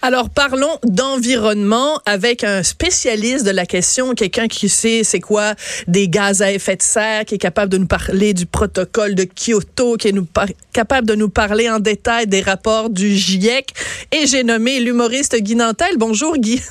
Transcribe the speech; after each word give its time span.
Alors 0.00 0.30
parlons 0.30 0.78
d'environnement 0.84 2.00
avec 2.06 2.44
un 2.44 2.62
spécialiste 2.62 3.44
de 3.44 3.50
la 3.50 3.66
question, 3.66 4.14
quelqu'un 4.14 4.46
qui 4.46 4.68
sait 4.68 5.02
c'est 5.02 5.18
quoi 5.18 5.54
des 5.88 6.08
gaz 6.08 6.40
à 6.40 6.52
effet 6.52 6.76
de 6.76 6.82
serre, 6.82 7.24
qui 7.24 7.34
est 7.34 7.38
capable 7.38 7.72
de 7.72 7.78
nous 7.78 7.86
parler 7.86 8.32
du 8.32 8.46
protocole 8.46 9.16
de 9.16 9.24
Kyoto, 9.24 9.96
qui 9.96 10.08
est 10.08 10.12
nous 10.12 10.26
capable 10.72 11.08
de 11.08 11.16
nous 11.16 11.28
parler 11.28 11.68
en 11.68 11.80
détail 11.80 12.28
des 12.28 12.42
rapports 12.42 12.90
du 12.90 13.16
GIEC. 13.16 13.72
Et 14.12 14.28
j'ai 14.28 14.44
nommé 14.44 14.78
l'humoriste 14.78 15.36
Guy 15.36 15.56
Nantel. 15.56 15.96
Bonjour 15.96 16.36
Guy. 16.36 16.62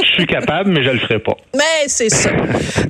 je 0.00 0.06
suis 0.12 0.26
capable, 0.26 0.70
mais 0.70 0.84
je 0.84 0.90
le 0.90 1.00
ferai 1.00 1.18
pas. 1.18 1.36
Mais 1.56 1.88
c'est 1.88 2.10
ça. 2.10 2.30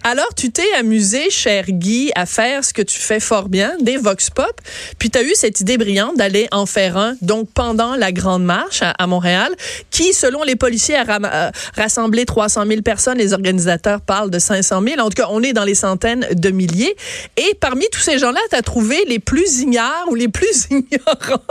Alors 0.04 0.34
tu 0.36 0.50
t'es 0.50 0.74
amusé, 0.78 1.30
cher 1.30 1.64
Guy, 1.68 2.12
à 2.14 2.26
faire 2.26 2.64
ce 2.64 2.74
que 2.74 2.82
tu 2.82 2.98
fais 2.98 3.20
fort 3.20 3.48
bien, 3.48 3.72
des 3.80 3.96
vox 3.96 4.28
pop. 4.28 4.60
Puis 4.98 5.10
tu 5.10 5.18
as 5.18 5.22
eu 5.22 5.32
cette 5.34 5.60
idée 5.60 5.78
brillante 5.78 6.16
d'aller 6.16 6.48
en 6.52 6.66
faire 6.66 6.98
un, 6.98 7.16
donc 7.22 7.48
pendant 7.54 7.96
la 7.96 8.12
grande 8.12 8.44
marche 8.44 8.82
à 8.82 9.06
Montréal 9.06 9.54
qui, 9.90 10.12
selon 10.12 10.42
les 10.42 10.56
policiers, 10.56 10.96
a 10.96 11.04
euh, 11.08 11.50
rassemblé 11.76 12.24
300 12.24 12.66
000 12.66 12.82
personnes. 12.82 13.18
Les 13.18 13.32
organisateurs 13.32 14.00
parlent 14.00 14.30
de 14.30 14.38
500 14.38 14.82
000. 14.82 15.00
En 15.00 15.08
tout 15.08 15.22
cas, 15.22 15.28
on 15.30 15.42
est 15.42 15.52
dans 15.52 15.64
les 15.64 15.74
centaines 15.74 16.26
de 16.32 16.50
milliers. 16.50 16.96
Et 17.36 17.54
parmi 17.60 17.86
tous 17.90 18.00
ces 18.00 18.18
gens-là, 18.18 18.40
tu 18.50 18.56
as 18.56 18.62
trouvé 18.62 19.04
les 19.06 19.18
plus 19.18 19.60
ignares 19.60 20.06
ou 20.08 20.14
les 20.14 20.28
plus 20.28 20.66
ignorants. 20.70 21.42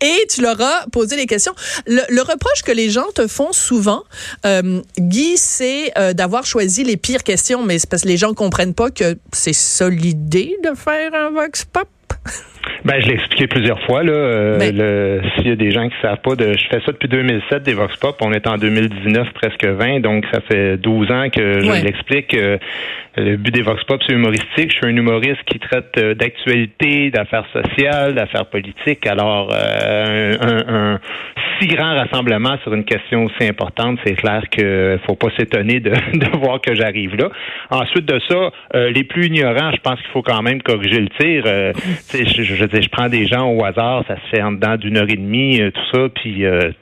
Et 0.00 0.26
tu 0.30 0.42
leur 0.42 0.60
as 0.60 0.86
posé 0.90 1.16
des 1.16 1.26
questions. 1.26 1.54
Le, 1.86 2.22
reproche 2.22 2.62
que 2.64 2.72
les 2.72 2.88
gens 2.88 3.06
te 3.14 3.26
font 3.26 3.52
souvent, 3.52 4.04
euh, 4.46 4.80
Guy, 4.98 5.36
c'est 5.36 5.92
euh, 5.98 6.12
d'avoir 6.12 6.46
choisi 6.46 6.84
les 6.84 6.96
pires 6.96 7.24
questions, 7.24 7.62
mais 7.64 7.78
c'est 7.78 7.88
parce 7.88 8.02
que 8.02 8.08
les 8.08 8.16
gens 8.16 8.32
comprennent 8.32 8.74
pas 8.74 8.90
que 8.90 9.18
c'est 9.32 9.52
ça 9.52 9.88
l'idée 9.88 10.56
de 10.62 10.74
faire 10.74 11.12
un 11.14 11.30
Vox 11.30 11.64
Pop. 11.64 11.88
Ben, 12.84 13.00
je 13.00 13.06
l'ai 13.06 13.14
expliqué 13.14 13.46
plusieurs 13.46 13.80
fois. 13.82 14.02
Là, 14.02 14.12
euh, 14.12 14.58
ben. 14.58 15.30
s'il 15.36 15.48
y 15.48 15.52
a 15.52 15.56
des 15.56 15.70
gens 15.70 15.88
qui 15.88 15.94
savent 16.02 16.20
pas, 16.20 16.34
de, 16.34 16.52
je 16.52 16.66
fais 16.68 16.80
ça 16.84 16.90
depuis 16.90 17.08
2007 17.08 17.62
des 17.62 17.74
Vox 17.74 17.96
Pop. 17.96 18.16
On 18.20 18.32
est 18.32 18.46
en 18.48 18.56
2019, 18.56 19.28
presque 19.34 19.64
20, 19.64 20.00
donc 20.00 20.24
ça 20.32 20.40
fait 20.40 20.76
12 20.78 21.10
ans 21.10 21.30
que 21.30 21.60
je 21.60 21.84
l'explique. 21.84 22.34
Euh, 22.34 22.58
le 23.16 23.36
but 23.36 23.54
des 23.54 23.62
Vox 23.62 23.84
Pop, 23.84 24.00
c'est 24.06 24.14
humoristique. 24.14 24.72
Je 24.72 24.76
suis 24.76 24.86
un 24.86 24.96
humoriste 24.96 25.42
qui 25.46 25.60
traite 25.60 25.92
euh, 25.98 26.14
d'actualité, 26.14 27.10
d'affaires 27.10 27.46
sociales, 27.52 28.14
d'affaires 28.14 28.46
politiques. 28.46 29.06
Alors, 29.06 29.52
un, 29.52 30.98
si 31.60 31.68
grand 31.68 31.94
rassemblement 31.94 32.56
sur 32.64 32.74
une 32.74 32.84
question 32.84 33.24
aussi 33.24 33.48
importante, 33.48 33.98
c'est 34.04 34.14
clair 34.14 34.42
qu'il 34.50 34.98
faut 35.06 35.14
pas 35.14 35.28
s'étonner 35.38 35.78
de, 35.78 35.90
de, 36.14 36.38
voir 36.38 36.60
que 36.60 36.74
j'arrive 36.74 37.14
là. 37.16 37.28
Ensuite 37.70 38.06
de 38.06 38.18
ça, 38.28 38.50
les 38.88 39.04
plus 39.04 39.26
ignorants, 39.26 39.70
je 39.72 39.80
pense 39.80 40.00
qu'il 40.00 40.10
faut 40.12 40.22
quand 40.22 40.42
même 40.42 40.62
corriger 40.62 41.00
le 41.00 41.08
tir. 41.20 41.44
Je, 42.12 42.42
je, 42.42 42.54
je 42.54 42.88
prends 42.88 43.08
des 43.08 43.26
gens 43.26 43.50
au 43.50 43.64
hasard, 43.64 44.04
ça 44.06 44.16
se 44.16 44.36
fait 44.36 44.42
en 44.42 44.52
dedans 44.52 44.76
d'une 44.76 44.96
heure 44.96 45.08
et 45.08 45.16
demie, 45.16 45.60
euh, 45.60 45.70
tout 45.70 45.96
ça, 45.96 46.08
puis 46.08 46.44
euh, 46.44 46.72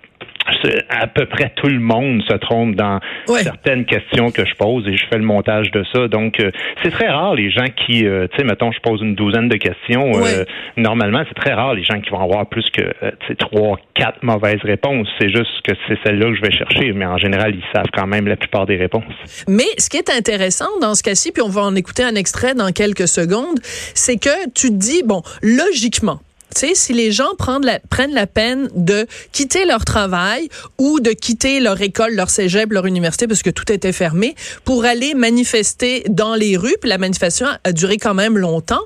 à 0.89 1.06
peu 1.06 1.27
près 1.27 1.53
tout 1.56 1.69
le 1.69 1.79
monde 1.79 2.23
se 2.29 2.34
trompe 2.34 2.75
dans 2.75 3.01
certaines 3.27 3.84
questions 3.84 4.31
que 4.31 4.45
je 4.45 4.55
pose 4.55 4.87
et 4.87 4.97
je 4.97 5.05
fais 5.11 5.19
le 5.19 5.25
montage 5.25 5.70
de 5.70 5.84
ça. 5.92 6.09
Donc, 6.09 6.41
euh, 6.41 6.51
c'est 6.83 6.91
très 6.91 7.09
rare 7.09 7.34
les 7.34 7.51
gens 7.51 7.67
qui, 7.87 8.01
tu 8.03 8.29
sais, 8.37 8.45
mettons, 8.45 8.73
je 8.73 8.81
pose 8.81 9.01
une 9.03 9.15
douzaine 9.15 9.48
de 9.48 9.57
questions. 9.57 10.12
normalement, 10.77 11.23
c'est 11.29 11.41
très 11.41 11.53
rare 11.53 11.75
les 11.75 11.84
gens 11.84 12.01
qui 12.01 12.11
vont 12.11 12.20
avoir 12.20 12.47
plus 12.48 12.69
que, 12.70 12.83
tu 13.27 13.37
trois, 13.37 13.79
quatre 13.95 14.23
mauvaises 14.23 14.62
réponses. 14.62 15.09
C'est 15.20 15.29
juste 15.29 15.61
que 15.67 15.73
c'est 15.89 15.98
celle-là 16.05 16.27
que 16.27 16.37
je 16.37 16.42
vais 16.42 16.53
chercher. 16.53 16.92
Mais 16.92 17.07
en 17.07 17.19
général, 17.19 17.55
ils 17.55 17.64
savent 17.75 17.91
quand 17.92 18.07
même 18.07 18.27
la 18.27 18.37
plupart 18.37 18.67
des 18.67 18.77
réponses. 18.77 19.05
Mais 19.48 19.67
ce 19.79 19.89
qui 19.89 19.97
est 19.97 20.11
intéressant 20.11 20.69
dans 20.81 20.95
ce 20.95 21.03
cas-ci, 21.03 21.33
puis 21.33 21.42
on 21.42 21.48
va 21.48 21.62
en 21.62 21.75
écouter 21.75 22.03
un 22.03 22.14
extrait 22.14 22.55
dans 22.55 22.73
quelques 22.73 23.09
secondes, 23.09 23.59
c'est 23.95 24.17
que 24.17 24.51
tu 24.55 24.69
te 24.69 24.75
dis, 24.75 25.03
bon, 25.05 25.23
logiquement, 25.42 26.20
tu 26.55 26.67
sais, 26.67 26.75
si 26.75 26.93
les 26.93 27.12
gens 27.12 27.34
prennent 27.39 27.65
la, 27.65 27.79
prennent 27.79 28.15
la 28.15 28.27
peine 28.27 28.69
de 28.75 29.06
quitter 29.33 29.65
leur 29.65 29.84
travail 29.84 30.48
ou 30.79 31.01
de 31.01 31.11
quitter 31.11 31.61
leur 31.61 31.81
école, 31.81 32.15
leur 32.15 32.31
cégep, 32.31 32.73
leur 32.73 32.87
université, 32.87 33.27
parce 33.27 33.42
que 33.42 33.51
tout 33.51 33.70
était 33.73 33.92
fermé, 33.92 34.34
pour 34.65 34.84
aller 34.84 35.15
manifester 35.15 36.05
dans 36.09 36.34
les 36.34 36.57
rues, 36.57 36.77
puis 36.81 36.89
la 36.89 36.98
manifestation 36.98 37.47
a 37.63 37.73
duré 37.73 37.98
quand 37.98 38.14
même 38.14 38.36
longtemps, 38.36 38.83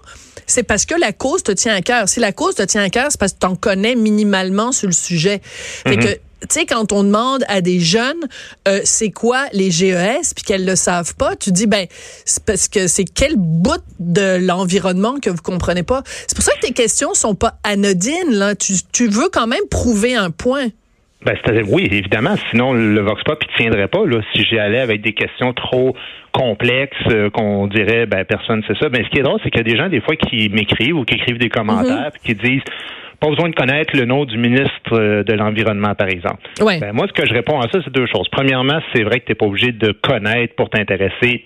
c'est 0.47 0.63
parce 0.63 0.85
que 0.85 0.95
la 0.95 1.13
cause 1.13 1.43
te 1.43 1.53
tient 1.53 1.75
à 1.75 1.81
cœur. 1.81 2.09
Si 2.09 2.21
la 2.21 2.33
cause 2.33 2.55
te 2.55 2.63
tient 2.63 2.83
à 2.83 2.91
cœur, 2.91 3.07
c'est 3.11 3.19
parce 3.19 3.33
que 3.33 3.39
tu 3.41 3.47
en 3.47 3.57
connais 3.57 3.95
minimalement 3.95 4.73
sur 4.73 4.89
le 4.89 4.95
sujet. 4.95 5.41
Que 5.85 6.19
tu 6.49 6.61
sais, 6.61 6.67
quand 6.67 6.93
on 6.93 7.05
demande 7.05 7.45
à 7.49 7.61
des 7.61 7.81
jeunes, 7.81 8.25
euh, 8.69 8.81
c'est 8.85 9.11
quoi 9.11 9.45
les 9.53 9.71
GES, 9.71 10.35
puis 10.35 10.45
qu'elles 10.45 10.67
le 10.67 10.77
savent 10.77 11.15
pas, 11.17 11.37
tu 11.37 11.51
dis, 11.51 11.67
ben, 11.67 11.87
c'est 12.25 12.45
parce 12.45 12.69
que 12.69 12.87
c'est 12.87 13.05
quel 13.05 13.35
bout 13.37 13.83
de 13.99 14.45
l'environnement 14.45 15.19
que 15.21 15.31
vous 15.31 15.43
comprenez 15.43 15.83
pas. 15.83 16.03
C'est 16.05 16.35
pour 16.35 16.45
ça 16.45 16.55
que 16.55 16.67
tes 16.67 16.73
questions 16.73 17.15
sont 17.15 17.35
pas 17.35 17.55
anodines, 17.65 18.31
là. 18.31 18.55
Tu, 18.55 18.75
tu 18.93 19.09
veux 19.09 19.29
quand 19.33 19.47
même 19.47 19.67
prouver 19.71 20.15
un 20.15 20.31
point. 20.31 20.69
Ben, 21.25 21.37
oui, 21.69 21.89
évidemment. 21.91 22.35
Sinon, 22.51 22.75
le 22.75 23.01
Vox 23.01 23.23
Pop, 23.25 23.43
il 23.43 23.57
tiendrait 23.57 23.89
pas, 23.89 24.05
là, 24.05 24.21
si 24.33 24.45
j'y 24.45 24.59
allais 24.59 24.81
avec 24.81 25.01
des 25.01 25.15
questions 25.15 25.55
trop 25.55 25.97
complexes, 26.33 26.97
euh, 27.11 27.31
qu'on 27.31 27.67
dirait, 27.67 28.07
ben, 28.07 28.25
personne 28.25 28.63
sait 28.67 28.75
ça. 28.79 28.89
Ben, 28.89 29.03
ce 29.05 29.09
qui 29.09 29.21
est 29.21 29.23
drôle, 29.23 29.41
c'est 29.43 29.51
qu'il 29.51 29.67
y 29.67 29.71
a 29.71 29.73
des 29.73 29.77
gens, 29.77 29.89
des 29.89 30.01
fois, 30.01 30.17
qui 30.17 30.51
m'écrivent 30.51 30.97
ou 30.97 31.05
qui 31.05 31.15
écrivent 31.15 31.39
des 31.39 31.49
commentaires, 31.49 32.11
mm-hmm. 32.11 32.27
qui 32.27 32.35
disent, 32.35 32.63
pas 33.25 33.31
besoin 33.31 33.49
de 33.49 33.55
connaître 33.55 33.97
le 33.97 34.05
nom 34.05 34.27
du 34.27 34.37
ministre 34.37 34.93
euh, 34.93 35.23
de 35.23 35.33
l'Environnement, 35.33 35.95
par 35.95 36.09
exemple. 36.09 36.43
Ben, 36.61 36.93
moi, 36.93 37.07
ce 37.07 37.13
que 37.13 37.27
je 37.27 37.33
réponds 37.33 37.59
à 37.59 37.71
ça, 37.71 37.79
c'est 37.83 37.93
deux 37.93 38.07
choses. 38.07 38.29
Premièrement, 38.31 38.81
c'est 38.95 39.03
vrai 39.03 39.21
que 39.21 39.25
tu 39.25 39.33
n'es 39.33 39.35
pas 39.35 39.47
obligé 39.47 39.73
de 39.73 39.93
connaître 39.93 40.55
pour 40.57 40.69
t'intéresser 40.69 41.45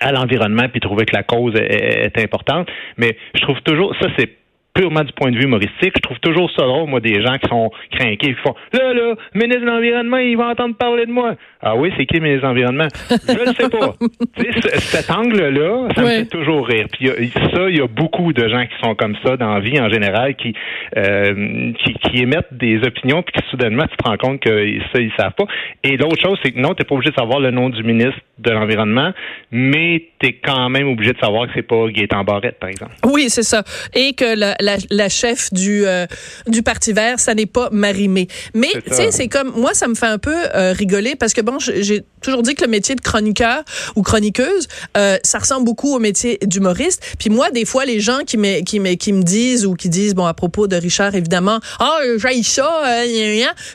à 0.00 0.12
l'environnement 0.12 0.68
puis 0.70 0.80
trouver 0.80 1.04
que 1.04 1.14
la 1.14 1.22
cause 1.22 1.54
est, 1.56 2.06
est 2.06 2.18
importante. 2.22 2.68
Mais 2.96 3.16
je 3.34 3.40
trouve 3.42 3.60
toujours, 3.62 3.94
ça 4.00 4.08
c'est 4.18 4.37
purement 4.78 5.02
du 5.02 5.12
point 5.12 5.32
de 5.32 5.36
vue 5.36 5.44
humoristique, 5.44 5.92
je 5.96 6.00
trouve 6.00 6.20
toujours 6.20 6.48
ça 6.56 6.62
drôle, 6.62 6.88
moi, 6.88 7.00
des 7.00 7.20
gens 7.20 7.36
qui 7.36 7.48
sont 7.48 7.70
craqués, 7.90 8.16
qui 8.16 8.34
font 8.34 8.54
Là, 8.72 8.94
là, 8.94 9.14
ministre 9.34 9.62
de 9.62 9.66
l'Environnement, 9.66 10.18
il 10.18 10.36
va 10.36 10.50
entendre 10.50 10.76
parler 10.76 11.06
de 11.06 11.10
moi. 11.10 11.34
Ah 11.60 11.74
oui, 11.74 11.92
c'est 11.96 12.06
qui 12.06 12.14
le 12.14 12.20
ministre 12.20 12.42
de 12.42 12.46
l'Environnement? 12.46 12.86
Je 13.10 13.48
ne 13.48 13.54
sais 13.54 13.68
pas. 13.68 13.94
cet 14.78 15.10
angle-là, 15.10 15.88
ça 15.96 16.02
me 16.02 16.08
fait 16.08 16.26
toujours 16.26 16.66
rire. 16.68 16.86
Puis 16.92 17.08
ça, 17.08 17.68
il 17.68 17.76
y 17.76 17.80
a 17.80 17.88
beaucoup 17.88 18.32
de 18.32 18.48
gens 18.48 18.64
qui 18.66 18.74
sont 18.80 18.94
comme 18.94 19.16
ça 19.24 19.36
dans 19.36 19.54
la 19.54 19.60
vie 19.60 19.80
en 19.80 19.88
général, 19.88 20.36
qui, 20.36 20.54
euh, 20.96 21.72
qui, 22.04 22.22
émettent 22.22 22.52
des 22.52 22.80
opinions, 22.84 23.22
puis 23.22 23.40
que 23.40 23.48
soudainement, 23.50 23.84
tu 23.90 23.96
te 23.96 24.08
rends 24.08 24.16
compte 24.16 24.40
que 24.40 24.78
ça, 24.92 25.00
ils 25.00 25.12
savent 25.18 25.34
pas. 25.36 25.46
Et 25.82 25.96
l'autre 25.96 26.20
chose, 26.22 26.38
c'est 26.42 26.52
que 26.52 26.58
non, 26.60 26.74
tu 26.74 26.82
n'es 26.82 26.84
pas 26.84 26.94
obligé 26.94 27.10
de 27.10 27.16
savoir 27.16 27.40
le 27.40 27.50
nom 27.50 27.68
du 27.68 27.82
ministre 27.82 28.20
de 28.38 28.50
l'Environnement, 28.52 29.12
mais 29.50 30.04
tu 30.20 30.28
es 30.28 30.32
quand 30.34 30.68
même 30.68 30.88
obligé 30.88 31.12
de 31.12 31.18
savoir 31.18 31.46
que 31.46 31.52
c'est 31.54 31.62
pas 31.62 31.88
Gaétan 31.88 32.22
Barrette, 32.22 32.58
par 32.58 32.68
exemple. 32.68 32.92
Oui, 33.04 33.28
c'est 33.28 33.42
ça. 33.42 33.62
Et 33.94 34.12
que 34.14 34.38
la, 34.38 34.54
la, 34.60 34.67
chef 35.08 35.52
du, 35.52 35.86
euh, 35.86 36.06
du 36.46 36.62
Parti 36.62 36.92
vert, 36.92 37.20
ça 37.20 37.34
n'est 37.34 37.46
pas 37.46 37.68
Marimé. 37.72 38.28
Mais, 38.54 38.68
tu 38.86 38.94
sais, 38.94 39.10
c'est 39.10 39.28
comme, 39.28 39.52
moi, 39.56 39.74
ça 39.74 39.88
me 39.88 39.94
fait 39.94 40.06
un 40.06 40.18
peu 40.18 40.34
euh, 40.54 40.72
rigoler 40.72 41.16
parce 41.16 41.32
que, 41.32 41.40
bon, 41.40 41.58
j'ai 41.58 42.02
toujours 42.20 42.42
dit 42.42 42.54
que 42.54 42.64
le 42.64 42.70
métier 42.70 42.94
de 42.94 43.00
chroniqueur 43.00 43.62
ou 43.96 44.02
chroniqueuse, 44.02 44.68
euh, 44.96 45.16
ça 45.22 45.38
ressemble 45.38 45.64
beaucoup 45.64 45.94
au 45.94 45.98
métier 45.98 46.38
d'humoriste. 46.42 47.02
Puis 47.18 47.30
moi, 47.30 47.50
des 47.50 47.64
fois, 47.64 47.84
les 47.84 48.00
gens 48.00 48.20
qui 48.26 48.36
me, 48.36 48.62
qui, 48.62 48.80
me, 48.80 48.94
qui 48.94 49.12
me 49.12 49.22
disent 49.22 49.66
ou 49.66 49.74
qui 49.74 49.88
disent, 49.88 50.14
bon, 50.14 50.26
à 50.26 50.34
propos 50.34 50.66
de 50.66 50.76
Richard, 50.76 51.14
évidemment, 51.14 51.60
ah, 51.78 51.98
oh, 52.00 52.18
j'ai 52.18 52.42
ça, 52.42 52.82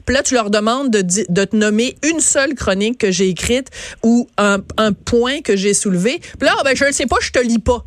puis 0.05 0.15
là, 0.15 0.23
tu 0.23 0.33
leur 0.33 0.49
demandes 0.49 0.89
de, 0.89 1.01
de 1.01 1.45
te 1.45 1.55
nommer 1.55 1.95
une 2.03 2.19
seule 2.19 2.55
chronique 2.55 2.97
que 2.97 3.11
j'ai 3.11 3.29
écrite 3.29 3.69
ou 4.03 4.27
un, 4.37 4.59
un 4.77 4.93
point 4.93 5.41
que 5.41 5.55
j'ai 5.55 5.73
soulevé. 5.73 6.19
Puis 6.39 6.47
là, 6.47 6.55
ben, 6.63 6.75
je 6.75 6.85
ne 6.85 6.91
sais 6.91 7.05
pas, 7.05 7.17
je 7.21 7.31
te 7.31 7.39
lis 7.39 7.59
pas. 7.59 7.83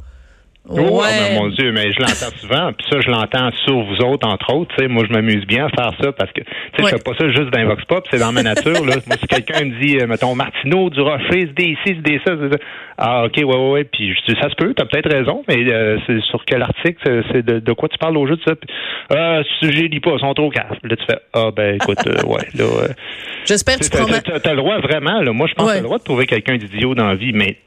Oh, 0.68 1.00
ouais. 1.00 1.34
mon 1.34 1.48
Dieu, 1.48 1.70
mais 1.70 1.92
je 1.92 2.00
l'entends 2.00 2.36
souvent. 2.38 2.72
Puis 2.72 2.86
ça, 2.90 3.00
je 3.00 3.08
l'entends 3.08 3.50
sur 3.64 3.82
vous 3.82 4.04
autres, 4.04 4.26
entre 4.26 4.52
autres. 4.52 4.74
sais 4.76 4.88
moi, 4.88 5.04
je 5.08 5.12
m'amuse 5.12 5.46
bien 5.46 5.66
à 5.66 5.68
faire 5.68 5.92
ça 6.00 6.12
parce 6.12 6.32
que 6.32 6.42
sais 6.42 6.82
je 6.82 6.86
fais 6.86 6.98
pas 6.98 7.12
ça 7.18 7.28
juste 7.28 7.50
dans 7.50 7.66
Vox 7.66 7.84
Pop, 7.84 8.06
c'est 8.10 8.18
dans 8.18 8.32
ma 8.32 8.42
nature. 8.42 8.84
Là. 8.84 8.96
moi, 9.06 9.16
si 9.20 9.26
quelqu'un 9.28 9.64
me 9.64 9.80
dit, 9.80 9.98
euh, 9.98 10.06
mettons, 10.06 10.34
Martineau, 10.34 10.90
du 10.90 11.00
Rocher, 11.00 11.26
c'est 11.30 11.54
des 11.54 11.64
ici, 11.64 11.78
c'est 11.84 12.02
des 12.02 12.20
ça, 12.26 12.32
ça, 12.36 12.58
Ah, 12.98 13.24
OK, 13.26 13.36
ouais, 13.36 13.44
ouais, 13.44 13.70
ouais. 13.70 13.84
Puis 13.84 14.14
je 14.14 14.32
dis, 14.32 14.40
ça 14.40 14.50
se 14.50 14.56
peut, 14.56 14.74
t'as 14.74 14.86
peut-être 14.86 15.10
raison, 15.10 15.44
mais 15.48 15.64
euh, 15.68 15.98
c'est 16.06 16.20
sur 16.22 16.44
quel 16.44 16.62
article, 16.62 17.22
c'est 17.32 17.44
de, 17.44 17.60
de, 17.60 17.72
quoi 17.72 17.88
tu 17.88 17.98
parles 17.98 18.16
au 18.16 18.26
jeu 18.26 18.36
de 18.36 18.42
ça? 18.42 18.56
Puis, 18.56 18.68
ah, 19.10 19.42
je 19.62 19.68
lis 19.68 20.00
pas, 20.00 20.12
ils 20.14 20.20
sont 20.20 20.34
trop 20.34 20.50
casses. 20.50 20.78
Là, 20.82 20.96
tu 20.96 21.04
fais, 21.06 21.18
ah, 21.32 21.50
ben, 21.54 21.76
écoute, 21.76 21.98
euh, 22.06 22.26
ouais, 22.26 22.46
là. 22.54 22.64
J'espère 23.44 23.78
que 23.78 23.84
tu 23.84 23.90
prends. 23.90 24.06
T'as 24.06 24.50
le 24.50 24.56
droit 24.56 24.78
vraiment, 24.80 25.20
là. 25.20 25.32
Moi, 25.32 25.46
je 25.46 25.54
pense 25.54 25.68
que 25.68 25.72
t'as 25.74 25.80
le 25.80 25.84
droit 25.84 25.98
de 25.98 26.04
trouver 26.04 26.26
quelqu'un 26.26 26.56
d'idiot 26.56 26.94
dans 26.94 27.06
la 27.06 27.14
vie, 27.14 27.32
mais 27.32 27.58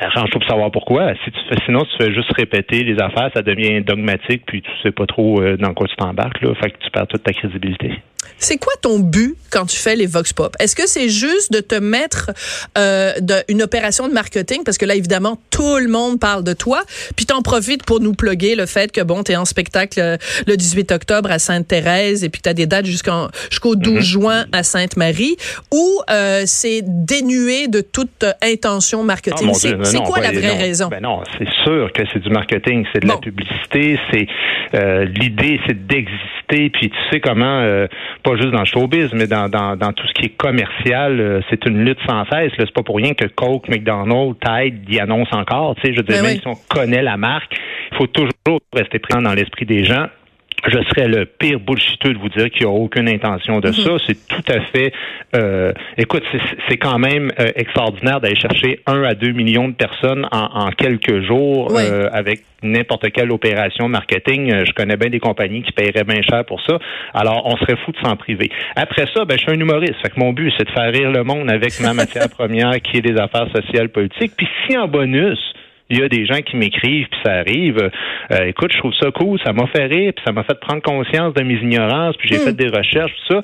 Arrange-toi 0.00 0.40
pour 0.40 0.48
savoir 0.48 0.70
pourquoi. 0.70 1.12
Si 1.24 1.30
tu 1.30 1.38
fais, 1.48 1.56
sinon, 1.66 1.80
tu 1.80 1.96
fais 2.04 2.12
juste 2.12 2.32
répéter 2.36 2.84
les 2.84 3.00
affaires, 3.00 3.30
ça 3.34 3.42
devient 3.42 3.82
dogmatique, 3.82 4.42
puis 4.46 4.62
tu 4.62 4.70
sais 4.82 4.92
pas 4.92 5.06
trop 5.06 5.40
euh, 5.40 5.56
dans 5.56 5.74
quoi 5.74 5.86
tu 5.88 5.96
t'embarques. 5.96 6.40
Là, 6.40 6.54
fait 6.54 6.70
que 6.70 6.78
tu 6.78 6.90
perds 6.90 7.08
toute 7.08 7.22
ta 7.22 7.32
crédibilité. 7.32 8.00
C'est 8.38 8.58
quoi 8.58 8.72
ton 8.80 8.98
but 8.98 9.36
quand 9.50 9.66
tu 9.66 9.76
fais 9.76 9.94
les 9.94 10.06
Vox 10.06 10.32
Pop? 10.32 10.56
Est-ce 10.58 10.74
que 10.74 10.88
c'est 10.88 11.08
juste 11.08 11.52
de 11.52 11.60
te 11.60 11.76
mettre 11.76 12.30
euh, 12.76 13.12
de, 13.20 13.34
une 13.48 13.62
opération 13.62 14.08
de 14.08 14.12
marketing? 14.12 14.64
Parce 14.64 14.78
que 14.78 14.84
là, 14.84 14.94
évidemment, 14.94 15.38
tout 15.50 15.78
le 15.78 15.88
monde 15.88 16.18
parle 16.18 16.42
de 16.42 16.52
toi. 16.52 16.82
Puis 17.14 17.26
t'en 17.26 17.42
profites 17.42 17.84
pour 17.84 18.00
nous 18.00 18.14
plugger 18.14 18.56
le 18.56 18.66
fait 18.66 18.90
que, 18.90 19.00
bon, 19.00 19.22
t'es 19.22 19.36
en 19.36 19.44
spectacle 19.44 20.00
euh, 20.00 20.16
le 20.46 20.56
18 20.56 20.90
octobre 20.92 21.30
à 21.30 21.38
Sainte-Thérèse 21.38 22.24
et 22.24 22.30
puis 22.30 22.42
t'as 22.42 22.54
des 22.54 22.66
dates 22.66 22.86
jusqu'au 22.86 23.76
12 23.76 23.94
mhm. 23.94 24.00
juin 24.00 24.44
à 24.52 24.62
Sainte-Marie. 24.62 25.36
Ou 25.72 26.00
euh, 26.10 26.42
c'est 26.46 26.80
dénué 26.84 27.68
de 27.68 27.80
toute 27.80 28.24
intention 28.42 29.04
marketing? 29.04 29.50
Oh, 29.52 29.54
c'est 29.54 30.02
quoi 30.02 30.20
la 30.20 30.32
vraie 30.32 30.56
raison? 30.56 30.88
Ben 30.88 31.00
non, 31.00 31.22
c'est 31.38 31.48
sûr 31.64 31.92
que 31.92 32.02
c'est 32.12 32.20
du 32.20 32.30
marketing. 32.30 32.84
C'est 32.92 33.02
de 33.02 33.08
la 33.08 33.18
publicité. 33.18 33.98
C'est 34.12 34.26
euh, 34.74 35.04
L'idée, 35.04 35.60
c'est 35.66 35.86
d'exister. 35.86 36.70
Puis 36.70 36.90
tu 36.90 36.96
sais 37.10 37.20
comment... 37.20 37.86
Pas 38.22 38.36
juste 38.36 38.50
dans 38.50 38.60
le 38.60 38.66
showbiz, 38.66 39.12
mais 39.12 39.26
dans, 39.26 39.48
dans, 39.48 39.76
dans 39.76 39.92
tout 39.92 40.06
ce 40.06 40.12
qui 40.12 40.26
est 40.26 40.36
commercial, 40.36 41.20
euh, 41.20 41.40
c'est 41.50 41.64
une 41.66 41.84
lutte 41.84 41.98
sans 42.06 42.24
cesse. 42.26 42.52
C'est 42.58 42.72
pas 42.72 42.82
pour 42.82 42.96
rien 42.96 43.14
que 43.14 43.26
Coke, 43.26 43.68
McDonald's, 43.68 44.38
Tide 44.40 44.88
y 44.88 45.00
annoncent 45.00 45.36
encore. 45.36 45.74
Tu 45.76 45.82
sais, 45.82 45.92
je 45.92 45.98
veux 45.98 46.04
dire, 46.04 46.16
Ben 46.16 46.22
même 46.22 46.32
oui. 46.36 46.40
si 46.40 46.48
on 46.48 46.56
connaît 46.68 47.02
la 47.02 47.16
marque, 47.16 47.52
il 47.90 47.96
faut 47.96 48.06
toujours 48.06 48.60
rester 48.72 48.98
présent 48.98 49.22
dans 49.22 49.34
l'esprit 49.34 49.66
des 49.66 49.84
gens. 49.84 50.06
Je 50.66 50.78
serais 50.90 51.08
le 51.08 51.24
pire 51.26 51.58
bullshiteux 51.58 52.12
de 52.14 52.18
vous 52.18 52.28
dire 52.28 52.48
qu'il 52.50 52.66
n'y 52.66 52.72
a 52.72 52.74
aucune 52.76 53.08
intention 53.08 53.58
de 53.60 53.72
ça. 53.72 53.90
C'est 54.06 54.28
tout 54.28 54.44
à 54.48 54.60
fait. 54.72 54.92
euh, 55.34 55.72
écoute, 55.98 56.22
c'est- 56.68 56.76
quand 56.76 56.98
même 56.98 57.30
euh, 57.40 57.46
extraordinaire 57.56 58.20
d'aller 58.20 58.34
chercher 58.36 58.80
un 58.86 59.02
à 59.02 59.14
deux 59.14 59.32
millions 59.32 59.68
de 59.68 59.74
personnes 59.74 60.26
en, 60.32 60.66
en 60.66 60.70
quelques 60.70 61.22
jours 61.22 61.68
Oui. 61.72 61.82
euh, 61.84 62.08
avec 62.12 62.40
n'importe 62.62 63.10
quelle 63.12 63.30
opération 63.32 63.88
marketing. 63.88 64.52
Euh, 64.52 64.64
Je 64.66 64.72
connais 64.72 64.96
bien 64.96 65.10
des 65.10 65.20
compagnies 65.20 65.62
qui 65.62 65.72
paieraient 65.72 66.04
bien 66.04 66.22
cher 66.22 66.44
pour 66.44 66.60
ça. 66.62 66.78
Alors, 67.14 67.42
on 67.46 67.56
serait 67.56 67.76
fou 67.84 67.92
de 67.92 67.98
s'en 67.98 68.16
priver. 68.16 68.50
Après 68.76 69.06
ça, 69.14 69.24
ben, 69.24 69.36
je 69.36 69.42
suis 69.42 69.50
un 69.52 69.60
humoriste. 69.60 69.94
Fait 70.02 70.10
que 70.10 70.18
mon 70.20 70.32
but, 70.32 70.52
c'est 70.56 70.64
de 70.64 70.70
faire 70.70 70.92
rire 70.92 71.10
le 71.10 71.22
monde 71.24 71.50
avec 71.50 71.78
ma 71.80 71.92
matière 71.94 72.28
première 72.36 72.80
qui 72.80 72.98
est 72.98 73.02
des 73.02 73.18
affaires 73.20 73.48
sociales 73.54 73.88
politiques. 73.90 74.32
Puis 74.36 74.48
si 74.66 74.76
en 74.78 74.86
bonus, 74.88 75.38
il 75.90 75.98
y 75.98 76.02
a 76.02 76.08
des 76.08 76.26
gens 76.26 76.40
qui 76.40 76.56
m'écrivent, 76.56 77.06
puis 77.10 77.20
ça 77.24 77.32
arrive. 77.32 77.76
euh, 78.32 78.44
écoute, 78.46 78.72
je 78.72 78.78
trouve 78.78 78.94
ça 78.94 79.10
cool, 79.10 79.38
ça 79.44 79.52
m'a 79.52 79.66
fait 79.66 79.86
rire, 79.86 80.12
puis 80.14 80.24
ça 80.26 80.32
m'a 80.32 80.44
fait 80.44 80.58
prendre 80.60 80.82
conscience 80.82 81.34
de 81.34 81.42
mes 81.42 81.54
ignorances, 81.54 82.16
puis 82.16 82.28
j'ai 82.30 82.38
fait 82.38 82.54
des 82.54 82.68
recherches, 82.68 83.12
tout 83.26 83.34
ça. 83.34 83.42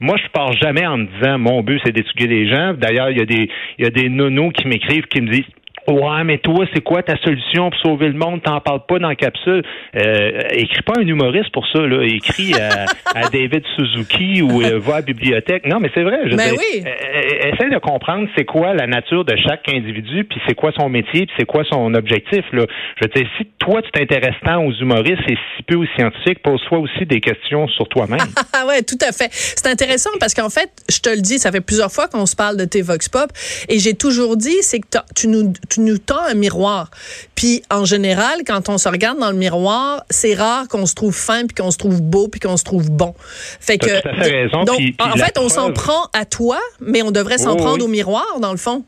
Moi, 0.00 0.16
je 0.22 0.28
pars 0.30 0.52
jamais 0.52 0.86
en 0.86 0.98
me 0.98 1.06
disant 1.06 1.38
mon 1.38 1.60
but 1.62 1.80
c'est 1.84 1.90
d'étudier 1.92 2.28
les 2.28 2.48
gens. 2.48 2.72
D'ailleurs, 2.74 3.10
il 3.10 3.18
y 3.18 3.20
a 3.20 3.24
des 3.24 3.50
il 3.78 3.84
y 3.84 3.86
a 3.86 3.90
des 3.90 4.08
nonos 4.08 4.52
qui 4.52 4.68
m'écrivent 4.68 5.06
qui 5.06 5.20
me 5.20 5.28
disent 5.28 5.44
Ouais, 5.88 6.22
mais 6.24 6.38
toi, 6.38 6.66
c'est 6.74 6.82
quoi 6.82 7.02
ta 7.02 7.16
solution 7.22 7.70
pour 7.70 7.80
sauver 7.80 8.08
le 8.08 8.18
monde? 8.18 8.42
T'en 8.42 8.60
parles 8.60 8.84
pas 8.86 8.98
dans 8.98 9.08
la 9.08 9.14
capsule. 9.16 9.62
Euh, 9.96 10.42
écris 10.50 10.82
pas 10.82 10.94
un 10.98 11.06
humoriste 11.06 11.50
pour 11.52 11.66
ça, 11.72 11.80
là. 11.80 12.02
Écris 12.04 12.52
à, 12.54 12.84
à 13.14 13.28
David 13.32 13.62
Suzuki 13.74 14.42
ou 14.42 14.62
euh, 14.62 14.78
va 14.78 14.94
à 14.94 14.96
la 14.96 15.02
bibliothèque. 15.02 15.66
Non, 15.66 15.78
mais 15.80 15.90
c'est 15.94 16.02
vrai. 16.02 16.18
Je 16.26 16.36
Ben 16.36 16.50
oui. 16.52 16.82
euh, 16.84 16.88
euh, 16.88 17.52
essaie 17.54 17.70
de 17.70 17.78
comprendre 17.78 18.28
c'est 18.36 18.44
quoi 18.44 18.74
la 18.74 18.86
nature 18.86 19.24
de 19.24 19.34
chaque 19.36 19.66
individu, 19.72 20.24
puis 20.24 20.38
c'est 20.46 20.54
quoi 20.54 20.72
son 20.78 20.88
métier, 20.90 21.24
puis 21.26 21.34
c'est 21.38 21.46
quoi 21.46 21.64
son 21.70 21.94
objectif. 21.94 22.44
Là. 22.52 22.66
Je 22.96 23.04
veux 23.06 23.10
dire, 23.14 23.26
si 23.38 23.46
toi, 23.58 23.80
tu 23.80 23.90
t'intéresses 23.90 24.36
tant 24.44 24.62
aux 24.64 24.72
humoristes 24.72 25.22
et 25.28 25.36
si 25.56 25.62
peu 25.62 25.76
aux 25.76 25.86
scientifiques, 25.96 26.42
pose-toi 26.42 26.78
aussi 26.78 27.06
des 27.06 27.20
questions 27.20 27.66
sur 27.68 27.88
toi-même. 27.88 28.18
Ah 28.60 28.66
ouais, 28.66 28.82
tout 28.82 28.98
à 29.06 29.12
fait. 29.12 29.28
C'est 29.30 29.68
intéressant 29.68 30.10
parce 30.18 30.34
qu'en 30.34 30.48
fait, 30.50 30.68
je 30.90 30.98
te 31.00 31.08
le 31.10 31.20
dis, 31.20 31.38
ça 31.38 31.52
fait 31.52 31.60
plusieurs 31.60 31.92
fois 31.92 32.08
qu'on 32.08 32.26
se 32.26 32.34
parle 32.34 32.56
de 32.56 32.64
tes 32.64 32.82
Vox 32.82 33.08
Pop 33.08 33.30
et 33.68 33.78
j'ai 33.78 33.94
toujours 33.94 34.36
dit, 34.36 34.56
c'est 34.62 34.80
que 34.80 34.86
tu 35.14 35.28
nous, 35.28 35.52
tu 35.70 35.77
nous 35.80 35.98
tends 35.98 36.22
un 36.28 36.34
miroir. 36.34 36.90
Puis 37.34 37.62
en 37.70 37.84
général, 37.84 38.40
quand 38.46 38.68
on 38.68 38.78
se 38.78 38.88
regarde 38.88 39.18
dans 39.18 39.30
le 39.30 39.36
miroir, 39.36 40.04
c'est 40.10 40.34
rare 40.34 40.68
qu'on 40.68 40.86
se 40.86 40.94
trouve 40.94 41.14
fin 41.14 41.46
puis 41.46 41.54
qu'on 41.54 41.70
se 41.70 41.78
trouve 41.78 42.02
beau 42.02 42.28
puis 42.28 42.40
qu'on 42.40 42.56
se 42.56 42.64
trouve 42.64 42.90
bon. 42.90 43.14
Fait 43.60 43.78
que 43.78 44.00
tout 44.00 44.08
à 44.08 44.14
fait 44.22 44.30
raison, 44.42 44.64
donc 44.64 44.76
puis- 44.76 44.92
puis 44.92 45.08
en 45.08 45.16
fait, 45.16 45.38
on 45.38 45.48
s'en 45.48 45.72
prend 45.72 46.04
à 46.12 46.24
toi, 46.24 46.58
mais 46.80 47.02
on 47.02 47.10
devrait 47.10 47.38
s'en 47.38 47.56
prendre 47.56 47.78
oui. 47.78 47.82
au 47.84 47.88
miroir 47.88 48.26
dans 48.40 48.50
le 48.52 48.58
fond. 48.58 48.84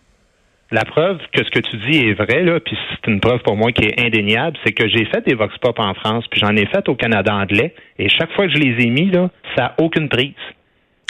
La 0.73 0.85
preuve 0.85 1.19
que 1.33 1.43
ce 1.45 1.51
que 1.51 1.59
tu 1.59 1.77
dis 1.91 1.99
est 1.99 2.15
vrai, 2.15 2.45
là, 2.45 2.61
puis 2.61 2.77
c'est 2.91 3.11
une 3.11 3.19
preuve 3.19 3.41
pour 3.43 3.57
moi 3.57 3.73
qui 3.73 3.87
est 3.87 4.01
indéniable, 4.01 4.57
c'est 4.65 4.73
que 4.73 4.87
j'ai 4.89 5.05
fait 5.07 5.21
des 5.27 5.35
Vox 5.35 5.53
Pop 5.59 5.77
en 5.81 5.95
France, 5.95 6.25
puis 6.31 6.39
j'en 6.41 6.55
ai 6.55 6.65
fait 6.67 6.89
au 6.89 6.95
Canada 6.95 7.35
anglais, 7.35 7.75
et 7.99 8.09
chaque 8.09 8.33
fois 8.35 8.47
que 8.47 8.53
je 8.53 8.59
les 8.59 8.85
ai 8.85 8.89
mis, 8.89 9.11
là, 9.11 9.31
ça 9.57 9.63
n'a 9.63 9.75
aucune 9.79 10.09
prise. 10.09 10.33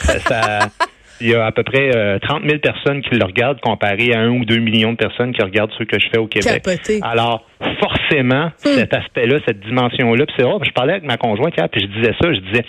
Ça, 0.00 0.18
ça- 0.20 0.58
il 1.20 1.30
y 1.30 1.34
a 1.34 1.46
à 1.46 1.52
peu 1.52 1.62
près 1.62 1.94
euh, 1.94 2.18
30 2.18 2.42
000 2.44 2.58
personnes 2.58 3.02
qui 3.02 3.14
le 3.14 3.24
regardent 3.24 3.60
comparé 3.60 4.12
à 4.14 4.20
un 4.20 4.30
ou 4.30 4.44
deux 4.44 4.58
millions 4.58 4.92
de 4.92 4.96
personnes 4.96 5.32
qui 5.32 5.42
regardent 5.42 5.72
ce 5.78 5.84
que 5.84 5.98
je 5.98 6.08
fais 6.10 6.18
au 6.18 6.26
Québec. 6.26 6.62
Capoté. 6.62 7.00
Alors, 7.02 7.46
forcément, 7.80 8.50
cet 8.56 8.94
aspect-là, 8.94 9.38
cette 9.46 9.60
dimension-là, 9.60 10.26
puis 10.26 10.34
c'est 10.38 10.44
vrai, 10.44 10.54
je 10.62 10.72
parlais 10.72 10.92
avec 10.94 11.04
ma 11.04 11.16
conjointe 11.16 11.54
hier, 11.56 11.68
puis 11.68 11.82
je 11.82 11.86
disais 11.86 12.14
ça, 12.20 12.32
je 12.32 12.40
disais, 12.40 12.64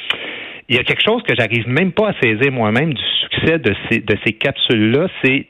il 0.69 0.75
y 0.75 0.79
a 0.79 0.83
quelque 0.83 1.03
chose 1.03 1.21
que 1.23 1.35
j'arrive 1.35 1.67
même 1.67 1.91
pas 1.91 2.09
à 2.09 2.13
saisir 2.21 2.51
moi-même 2.51 2.93
du 2.93 3.03
succès 3.21 3.59
de 3.59 3.75
ces, 3.89 3.99
de 3.99 4.15
ces 4.25 4.33
capsules-là, 4.33 5.07
c'est 5.23 5.47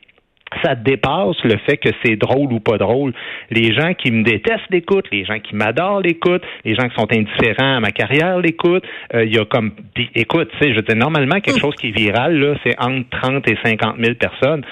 ça 0.63 0.75
dépasse 0.75 1.41
le 1.43 1.57
fait 1.57 1.77
que 1.77 1.89
c'est 2.03 2.15
drôle 2.15 2.51
ou 2.51 2.59
pas 2.59 2.77
drôle. 2.77 3.13
Les 3.49 3.73
gens 3.73 3.93
qui 3.93 4.11
me 4.11 4.23
détestent 4.23 4.69
l'écoutent, 4.69 5.09
les 5.11 5.25
gens 5.25 5.39
qui 5.39 5.55
m'adorent 5.55 6.01
l'écoutent, 6.01 6.43
les 6.65 6.75
gens 6.75 6.87
qui 6.89 6.95
sont 6.95 7.07
indifférents 7.11 7.77
à 7.77 7.79
ma 7.79 7.91
carrière 7.91 8.39
l'écoutent. 8.39 8.85
Euh, 9.13 9.25
Il 9.25 9.33
y 9.33 9.39
a 9.39 9.45
comme, 9.45 9.71
écoute, 10.15 10.49
tu 10.51 10.57
sais, 10.59 10.71
je 10.71 10.75
veux 10.75 10.81
dire, 10.81 10.95
normalement, 10.95 11.39
quelque 11.39 11.59
chose 11.59 11.75
qui 11.75 11.87
est 11.87 11.97
viral, 11.97 12.37
là, 12.37 12.55
c'est 12.65 12.77
entre 12.79 13.09
30 13.21 13.47
et 13.47 13.57
50 13.63 13.95
000 13.99 14.15
personnes. 14.15 14.63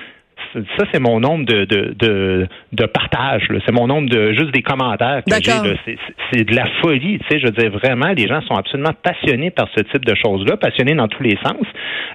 Ça, 0.54 0.86
c'est 0.92 1.00
mon 1.00 1.19
nombre 1.19 1.46
de, 1.46 1.66
de, 1.66 1.96
de, 1.98 2.48
de 2.74 2.86
partages. 2.86 3.48
C'est 3.66 3.72
mon 3.72 3.88
nombre 3.88 4.10
de 4.10 4.34
juste 4.34 4.51
des 4.51 4.62
commentaires 4.62 5.22
que 5.28 5.36
j'ai. 5.42 5.98
C'est 6.31 6.44
de 6.44 6.56
la 6.56 6.66
folie. 6.81 7.19
Tu 7.19 7.25
sais, 7.30 7.40
je 7.40 7.46
veux 7.46 7.51
dire, 7.51 7.72
vraiment, 7.72 8.10
les 8.10 8.28
gens 8.28 8.42
sont 8.42 8.56
absolument 8.56 8.94
passionnés 9.04 9.51
par 9.51 9.68
ce 9.75 9.81
type 9.84 10.06
de 10.06 10.16
choses-là, 10.16 10.57
passionnés 10.57 10.96
dans 10.96 11.07
tous 11.07 11.24
les 11.24 11.38
sens. 11.44 11.66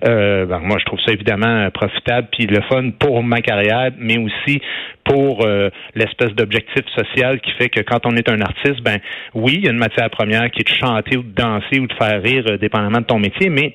Euh, 0.06 0.46
ben, 0.46 0.58
moi, 0.58 0.78
je 0.78 0.84
trouve 0.84 1.00
ça 1.00 1.12
évidemment 1.12 1.70
profitable 1.70 2.28
puis 2.32 2.46
le 2.46 2.60
fun 2.62 2.90
pour 2.98 3.22
ma 3.22 3.40
carrière, 3.40 3.90
mais 3.98 4.18
aussi 4.18 4.60
pour 5.04 5.44
euh, 5.44 5.68
l'espèce 5.94 6.34
d'objectif 6.34 6.84
social 6.96 7.40
qui 7.40 7.50
fait 7.52 7.68
que 7.68 7.80
quand 7.80 8.06
on 8.06 8.16
est 8.16 8.28
un 8.28 8.40
artiste, 8.40 8.82
ben 8.82 8.98
oui, 9.34 9.54
il 9.56 9.64
y 9.64 9.68
a 9.68 9.70
une 9.70 9.78
matière 9.78 10.10
première 10.10 10.50
qui 10.50 10.60
est 10.60 10.68
de 10.68 10.76
chanter 10.76 11.16
ou 11.16 11.22
de 11.22 11.34
danser 11.34 11.80
ou 11.80 11.86
de 11.86 11.92
faire 11.94 12.22
rire, 12.22 12.44
euh, 12.48 12.56
dépendamment 12.56 13.00
de 13.00 13.06
ton 13.06 13.18
métier, 13.18 13.50
mais 13.50 13.74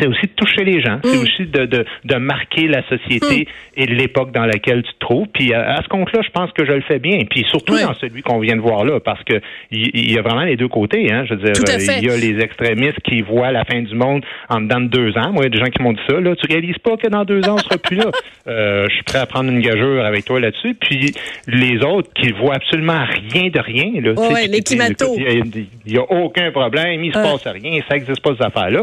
c'est 0.00 0.06
aussi 0.06 0.22
de 0.26 0.32
toucher 0.36 0.64
les 0.64 0.80
gens, 0.80 0.98
c'est 1.04 1.16
aussi 1.18 1.46
de, 1.46 1.66
de, 1.66 1.84
de 2.04 2.14
marquer 2.16 2.66
la 2.68 2.82
société 2.88 3.46
et 3.76 3.86
l'époque 3.86 4.32
dans 4.32 4.44
laquelle 4.46 4.82
tu 4.82 4.92
te 4.92 4.98
trouves. 4.98 5.26
Puis 5.32 5.52
à, 5.54 5.74
à 5.76 5.82
ce 5.82 5.88
compte-là, 5.88 6.20
je 6.24 6.30
pense 6.30 6.50
que 6.52 6.64
je 6.64 6.72
le 6.72 6.82
fais 6.82 6.98
bien. 6.98 7.18
Puis 7.28 7.44
surtout 7.50 7.74
Oui. 7.74 7.82
dans 7.82 7.94
celui 7.94 8.22
qu'on 8.22 8.38
vient 8.38 8.56
de 8.56 8.60
voir 8.60 8.84
là, 8.84 9.00
parce 9.00 9.22
que 9.24 9.34
il 9.70 10.12
y, 10.12 10.18
a 10.18 10.22
vraiment 10.22 10.42
les 10.44 10.56
deux 10.56 10.68
côtés. 10.68 11.12
Hein. 11.12 11.24
Je 11.28 11.34
veux 11.34 11.40
dire, 11.42 11.52
euh, 11.68 11.96
il 12.00 12.06
y 12.06 12.10
a 12.10 12.16
les 12.16 12.40
extrémistes 12.42 13.00
qui 13.02 13.22
voient 13.22 13.50
la 13.52 13.64
fin 13.64 13.80
du 13.82 13.94
monde 13.94 14.24
en 14.48 14.60
dedans 14.60 14.80
de 14.80 14.88
deux 14.88 15.16
ans. 15.18 15.32
Moi, 15.32 15.42
il 15.42 15.44
y 15.44 15.46
a 15.46 15.48
des 15.50 15.58
gens 15.58 15.70
qui 15.70 15.82
m'ont 15.82 15.92
dit 15.92 16.00
ça. 16.08 16.20
Là, 16.20 16.34
tu 16.36 16.46
réalises 16.50 16.78
pas 16.78 16.96
que 16.96 17.08
dans 17.08 17.24
deux 17.24 17.42
ans, 17.48 17.54
on 17.54 17.58
sera 17.58 17.78
plus 17.78 17.96
là. 17.96 18.06
Euh, 18.48 18.86
je 18.88 18.94
suis 18.94 19.04
prêt 19.04 19.20
à 19.20 19.26
prendre 19.26 19.50
une 19.50 19.60
gageure 19.60 20.04
avec 20.04 20.24
toi 20.24 20.40
là-dessus. 20.40 20.74
Puis 20.74 21.12
les 21.46 21.78
autres 21.84 22.10
qui 22.12 22.32
voient 22.32 22.56
absolument 22.56 23.04
rien 23.30 23.50
de 23.50 23.60
rien. 23.60 24.00
Là, 24.00 24.12
Ouais, 24.20 24.48
les 24.48 24.62
climatos. 24.62 25.16
Il 25.16 25.66
n'y 25.86 25.96
a, 25.96 26.02
aucun 26.10 26.50
problème, 26.50 27.04
il 27.04 27.12
se 27.12 27.18
Ouais. 27.18 27.24
passe 27.24 27.46
rien, 27.46 27.80
ça 27.88 27.94
n'existe 27.94 28.20
pas 28.20 28.30
ces 28.36 28.44
affaires-là. 28.44 28.82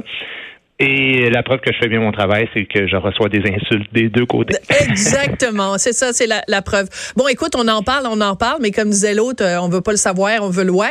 Et 0.82 1.30
la 1.30 1.44
preuve 1.44 1.60
que 1.60 1.74
je 1.74 1.78
fais 1.78 1.90
bien 1.90 2.00
mon 2.00 2.14
travail, 2.14 2.48
c'est 2.54 2.64
que 2.66 2.88
je 2.88 2.96
reçois 2.96 3.28
des 3.28 3.40
insultes 3.40 3.92
des 3.94 4.08
deux 4.08 4.26
côtés. 4.26 4.56
Exactement, 4.90 5.78
c'est 5.78 5.92
ça, 5.92 6.14
c'est 6.14 6.26
la, 6.26 6.42
la 6.48 6.62
preuve. 6.62 6.88
Bon, 7.18 7.28
écoute, 7.28 7.54
on 7.58 7.68
en 7.68 7.84
parle, 7.84 8.08
on 8.10 8.22
en 8.22 8.38
parle, 8.38 8.60
mais 8.62 8.72
comme 8.72 8.90
disait 8.90 9.14
l'autre, 9.14 9.44
euh, 9.44 9.60
on 9.60 9.68
veut 9.68 9.82
pas 9.82 9.92
le 9.92 9.98
savoir, 9.98 10.42
on 10.42 10.50
veut 10.50 10.64
le 10.64 10.72
voir. 10.72 10.90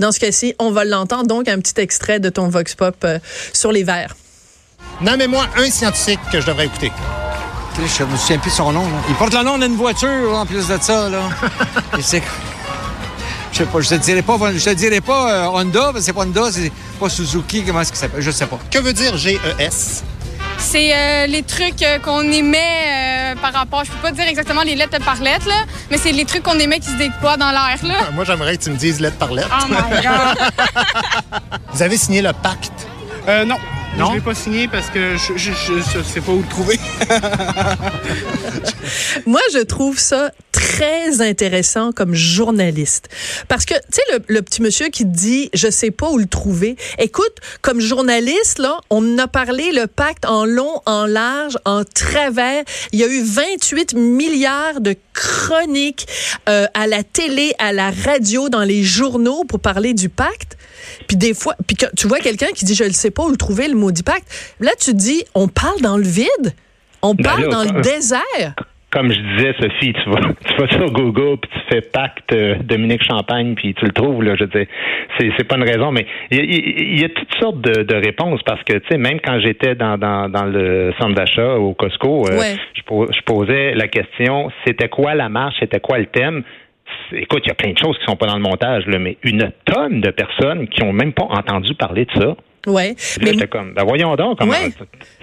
Dans 0.00 0.10
ce 0.10 0.18
cas-ci, 0.18 0.54
on 0.58 0.72
va 0.72 0.84
l'entendre. 0.84 1.28
Donc, 1.28 1.46
un 1.46 1.60
petit 1.60 1.80
extrait 1.80 2.18
de 2.18 2.30
ton 2.30 2.48
Vox 2.48 2.74
Pop 2.74 2.96
euh, 3.04 3.20
sur 3.52 3.70
les 3.70 3.84
verres. 3.84 4.16
Nommez-moi 5.02 5.46
un 5.56 5.70
scientifique 5.70 6.18
que 6.32 6.40
je 6.40 6.46
devrais 6.46 6.66
écouter. 6.66 6.90
Je 7.76 8.02
me 8.02 8.16
souviens 8.16 8.38
plus 8.38 8.50
de 8.50 8.54
son 8.56 8.72
nom. 8.72 8.82
là. 8.82 8.96
Il 9.08 9.14
porte 9.14 9.34
le 9.34 9.44
nom 9.44 9.56
d'une 9.56 9.76
voiture 9.76 10.34
en 10.34 10.44
plus 10.46 10.66
de 10.66 10.76
ça. 10.80 11.08
Là. 11.08 11.20
Et 11.96 12.02
c'est- 12.02 12.22
Je 13.52 13.58
sais 13.58 13.64
pas, 13.64 13.80
je 13.80 13.88
te 13.88 13.94
dirais 13.94 14.22
pas, 14.22 14.36
je 14.54 14.64
te 14.64 14.70
dirais 14.74 15.00
pas 15.00 15.32
euh, 15.32 15.46
Honda, 15.46 15.80
parce 15.84 15.94
que 15.94 16.00
c'est 16.02 16.12
pas 16.12 16.22
Honda, 16.22 16.42
c'est 16.52 16.70
pas 17.00 17.08
Suzuki, 17.08 17.64
comment 17.64 17.80
est-ce 17.80 17.90
que 17.92 17.96
ça 17.98 18.02
s'appelle? 18.02 18.20
Je 18.22 18.30
sais 18.30 18.46
pas. 18.46 18.58
Que 18.70 18.78
veut 18.78 18.92
dire 18.92 19.16
GES? 19.16 20.02
C'est 20.58 20.92
euh, 20.94 21.26
les 21.26 21.42
trucs 21.44 21.82
euh, 21.82 21.98
qu'on 22.00 22.20
émet 22.30 22.58
euh, 22.58 23.34
par 23.40 23.52
rapport, 23.52 23.84
je 23.84 23.90
peux 23.90 23.98
pas 24.02 24.10
dire 24.10 24.26
exactement 24.26 24.62
les 24.62 24.74
lettres 24.74 24.98
par 25.04 25.16
lettre, 25.22 25.46
là, 25.48 25.64
mais 25.90 25.98
c'est 25.98 26.12
les 26.12 26.24
trucs 26.24 26.42
qu'on 26.42 26.58
émet 26.58 26.78
qui 26.80 26.90
se 26.90 26.96
déploient 26.96 27.36
dans 27.36 27.50
l'air. 27.50 27.78
là. 27.84 28.10
Moi, 28.12 28.24
j'aimerais 28.24 28.56
que 28.58 28.64
tu 28.64 28.70
me 28.70 28.76
dises 28.76 29.00
lettre 29.00 29.16
par 29.18 29.32
lettre. 29.32 29.48
Oh 29.52 29.66
my 29.68 30.02
God! 30.02 31.50
Vous 31.72 31.82
avez 31.82 31.96
signé 31.96 32.22
le 32.22 32.32
pacte? 32.32 32.72
Euh, 33.28 33.44
non. 33.44 33.56
Non? 33.96 34.10
Je 34.10 34.14
l'ai 34.14 34.20
pas 34.20 34.34
signé 34.34 34.68
parce 34.68 34.90
que 34.90 35.16
je, 35.16 35.32
je 35.36 36.02
sais 36.02 36.20
pas 36.20 36.32
où 36.32 36.42
le 36.42 36.48
trouver. 36.48 36.78
Moi, 39.26 39.40
je 39.52 39.58
trouve 39.58 39.98
ça 39.98 40.30
très 40.52 41.20
intéressant 41.20 41.92
comme 41.92 42.14
journaliste. 42.14 43.08
Parce 43.48 43.64
que, 43.64 43.74
tu 43.74 43.80
sais, 43.92 44.02
le, 44.12 44.20
le 44.28 44.42
petit 44.42 44.62
monsieur 44.62 44.88
qui 44.88 45.04
dit, 45.04 45.50
je 45.54 45.70
sais 45.70 45.90
pas 45.90 46.10
où 46.10 46.18
le 46.18 46.26
trouver. 46.26 46.76
Écoute, 46.98 47.34
comme 47.62 47.80
journaliste, 47.80 48.58
là, 48.58 48.78
on 48.90 49.18
a 49.18 49.26
parlé 49.26 49.72
le 49.72 49.86
pacte 49.86 50.24
en 50.26 50.44
long, 50.44 50.80
en 50.86 51.06
large, 51.06 51.58
en 51.64 51.84
travers. 51.84 52.62
Il 52.92 53.00
y 53.00 53.04
a 53.04 53.08
eu 53.08 53.22
28 53.22 53.94
milliards 53.94 54.80
de 54.80 54.96
chroniques 55.14 56.06
euh, 56.48 56.66
à 56.74 56.86
la 56.86 57.02
télé, 57.02 57.52
à 57.58 57.72
la 57.72 57.90
radio, 57.90 58.48
dans 58.48 58.62
les 58.62 58.82
journaux 58.82 59.44
pour 59.44 59.60
parler 59.60 59.94
du 59.94 60.08
pacte. 60.08 60.56
Puis 61.06 61.16
des 61.16 61.34
fois, 61.34 61.54
puis 61.66 61.76
tu 61.96 62.06
vois 62.06 62.18
quelqu'un 62.18 62.48
qui 62.54 62.64
dit, 62.64 62.74
je 62.74 62.84
ne 62.84 62.92
sais 62.92 63.10
pas 63.10 63.24
où 63.24 63.30
le 63.30 63.36
trouver, 63.36 63.68
le 63.68 63.74
maudit 63.78 64.02
pacte. 64.02 64.26
Là, 64.60 64.72
tu 64.78 64.92
dis, 64.94 65.24
on 65.34 65.48
parle 65.48 65.80
dans 65.80 65.96
le 65.96 66.04
vide? 66.04 66.54
On 67.02 67.14
Ben 67.14 67.22
parle 67.24 67.42
là, 67.42 67.48
dans 67.48 67.62
le 67.62 67.80
désert? 67.80 68.54
Comme 68.90 69.12
je 69.12 69.20
disais, 69.20 69.54
Sophie, 69.60 69.92
tu 69.92 70.10
vas, 70.10 70.20
tu 70.46 70.54
vas 70.56 70.68
sur 70.68 70.90
Google 70.90 71.36
puis 71.42 71.50
tu 71.52 71.60
fais 71.74 71.80
pacte 71.82 72.32
euh, 72.32 72.54
Dominique 72.64 73.02
Champagne 73.04 73.54
puis 73.54 73.74
tu 73.74 73.84
le 73.84 73.92
trouves 73.92 74.22
là. 74.22 74.34
Je 74.34 74.44
veux 74.44 74.50
dire, 74.50 74.66
c'est 75.18 75.30
c'est 75.36 75.44
pas 75.44 75.56
une 75.56 75.62
raison, 75.68 75.92
mais 75.92 76.06
il 76.30 76.38
y, 76.38 76.40
a- 76.40 76.44
il 76.94 77.00
y 77.00 77.04
a 77.04 77.08
toutes 77.10 77.34
sortes 77.38 77.60
de, 77.60 77.82
de 77.82 77.94
réponses 77.94 78.40
parce 78.46 78.62
que 78.64 78.72
tu 78.78 78.86
sais, 78.90 78.96
même 78.98 79.20
quand 79.20 79.38
j'étais 79.40 79.74
dans, 79.74 79.98
dans, 79.98 80.30
dans 80.30 80.44
le 80.46 80.92
centre 80.98 81.14
d'achat 81.14 81.56
au 81.56 81.74
Costco, 81.74 82.28
euh, 82.30 82.38
Ouais. 82.38 82.56
je, 82.74 82.82
po- 82.82 83.06
je 83.12 83.20
posais 83.26 83.74
la 83.74 83.88
question, 83.88 84.50
c'était 84.66 84.88
quoi 84.88 85.14
la 85.14 85.28
marche, 85.28 85.56
c'était 85.60 85.80
quoi 85.80 85.98
le 85.98 86.06
thème? 86.06 86.42
Écoute, 87.12 87.42
il 87.44 87.48
y 87.48 87.52
a 87.52 87.54
plein 87.54 87.72
de 87.72 87.78
choses 87.78 87.98
qui 87.98 88.04
sont 88.06 88.16
pas 88.16 88.26
dans 88.26 88.36
le 88.36 88.42
montage, 88.42 88.86
là, 88.86 88.98
mais 88.98 89.18
une 89.22 89.52
tonne 89.66 90.00
de 90.00 90.10
personnes 90.10 90.66
qui 90.68 90.82
ont 90.82 90.94
même 90.94 91.12
pas 91.12 91.24
entendu 91.24 91.74
parler 91.74 92.06
de 92.06 92.12
ça. 92.22 92.34
Ouais. 92.66 92.94
Puis 93.16 93.26
là, 93.26 93.32
j'étais 93.32 93.46
comme, 93.46 93.72
ben 93.74 93.84
voyons 93.84 94.14
donc, 94.16 94.38
comment, 94.38 94.52
Ouais. 94.52 94.70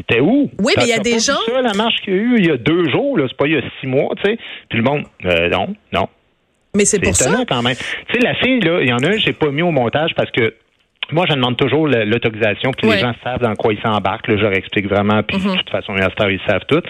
t'es 0.07 0.19
où? 0.19 0.49
Oui, 0.59 0.73
mais 0.77 0.83
il 0.83 0.89
y 0.89 0.93
a 0.93 0.99
des 0.99 1.19
gens- 1.19 1.33
ça, 1.45 1.61
la 1.61 1.73
marche 1.73 1.95
qu'il 2.03 2.13
y 2.13 2.17
a 2.17 2.19
eu 2.19 2.35
il 2.39 2.45
y 2.47 2.51
a 2.51 2.57
deux 2.57 2.89
jours, 2.89 3.17
là, 3.17 3.25
c'est 3.27 3.37
pas 3.37 3.47
il 3.47 3.53
y 3.53 3.57
a 3.57 3.61
six 3.79 3.87
mois, 3.87 4.13
tu 4.17 4.23
sais. 4.31 4.37
Puis 4.69 4.79
le 4.79 4.83
monde, 4.83 5.03
euh, 5.25 5.49
non, 5.49 5.75
non. 5.93 6.07
mais 6.75 6.85
c'est 6.85 6.97
C'est 6.97 7.03
pour 7.03 7.15
ça. 7.15 7.29
étonnant 7.29 7.45
quand 7.47 7.61
même. 7.61 7.75
Tu 8.09 8.13
sais, 8.15 8.19
la 8.19 8.35
fille, 8.35 8.59
là, 8.61 8.79
il 8.81 8.87
y 8.89 8.93
en 8.93 8.97
a 8.99 9.07
un, 9.09 9.17
j'ai 9.17 9.33
pas 9.33 9.49
mis 9.51 9.61
au 9.61 9.71
montage 9.71 10.11
parce 10.15 10.31
que 10.31 10.53
moi, 11.11 11.25
je 11.29 11.35
demande 11.35 11.57
toujours 11.57 11.87
l'autorisation, 11.87 12.71
puis 12.71 12.87
Ouais. 12.87 12.95
les 12.95 13.01
gens 13.01 13.13
savent 13.23 13.41
dans 13.41 13.53
quoi 13.55 13.73
ils 13.73 13.81
s'embarquent. 13.81 14.27
Là, 14.27 14.37
je 14.37 14.41
leur 14.43 14.53
explique 14.53 14.87
vraiment, 14.87 15.21
puis 15.23 15.37
Mm-hmm. 15.37 15.51
de 15.53 15.57
toute 15.57 15.69
façon, 15.69 15.93
cette 15.97 16.21
heure, 16.21 16.29
ils 16.31 16.39
savent 16.47 16.65
tout. 16.67 16.81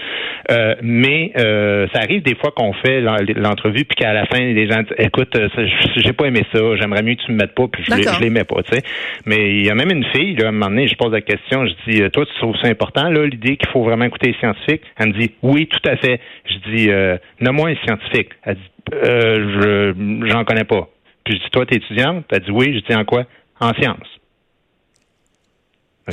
Euh, 0.50 0.74
mais 0.82 1.32
euh, 1.38 1.86
ça 1.92 2.00
arrive 2.00 2.22
des 2.22 2.34
fois 2.36 2.50
qu'on 2.50 2.72
fait 2.74 3.00
l'en- 3.00 3.16
l'entrevue, 3.36 3.84
puis 3.84 3.96
qu'à 3.96 4.12
la 4.12 4.26
fin, 4.26 4.38
les 4.38 4.68
gens 4.70 4.82
disent 4.82 4.94
Écoute, 4.98 5.34
euh, 5.36 5.48
j'ai 5.96 6.12
pas 6.12 6.26
aimé 6.26 6.42
ça, 6.52 6.58
j'aimerais 6.76 7.02
mieux 7.02 7.14
que 7.14 7.22
tu 7.22 7.32
me 7.32 7.36
mettes 7.38 7.54
pas, 7.54 7.66
puis 7.68 7.82
je, 7.84 7.94
les- 7.94 8.02
je 8.04 8.20
les 8.20 8.30
mets 8.30 8.44
pas, 8.44 8.62
tu 8.62 8.74
sais. 8.74 8.82
Mais 9.26 9.50
il 9.58 9.66
y 9.66 9.70
a 9.70 9.74
même 9.74 9.90
une 9.90 10.04
fille, 10.06 10.34
là, 10.36 10.46
à 10.46 10.48
un 10.48 10.52
moment 10.52 10.66
donné, 10.68 10.86
je 10.86 10.94
pose 10.96 11.12
la 11.12 11.20
question, 11.20 11.66
je 11.66 11.90
dis 11.90 12.02
euh, 12.02 12.08
Toi, 12.10 12.24
tu 12.26 12.34
trouves 12.38 12.56
ça 12.62 12.68
important, 12.68 13.08
là, 13.10 13.24
l'idée 13.26 13.56
qu'il 13.56 13.68
faut 13.70 13.82
vraiment 13.82 14.04
écouter 14.04 14.28
les 14.28 14.38
scientifiques? 14.38 14.82
Elle 14.98 15.08
me 15.08 15.12
dit 15.12 15.32
Oui, 15.42 15.66
tout 15.66 15.88
à 15.88 15.96
fait. 15.96 16.20
Je 16.48 16.70
dis 16.74 16.90
euh, 16.90 17.16
Nomme-moi 17.40 17.70
un 17.70 17.74
scientifique. 17.86 18.30
Elle 18.44 18.54
dit 18.56 18.70
euh, 18.94 19.92
Je 19.94 20.26
j'en 20.30 20.44
connais 20.44 20.64
pas. 20.64 20.88
Puis 21.24 21.34
je 21.38 21.42
dis 21.44 21.50
Toi, 21.50 21.66
t'es 21.66 21.76
étudiante? 21.76 22.24
Elle 22.32 22.40
dit 22.40 22.50
Oui. 22.50 22.72
Je 22.80 22.80
dis 22.92 22.96
En 22.98 23.04
quoi? 23.04 23.24
En 23.60 23.72
sciences. 23.74 24.08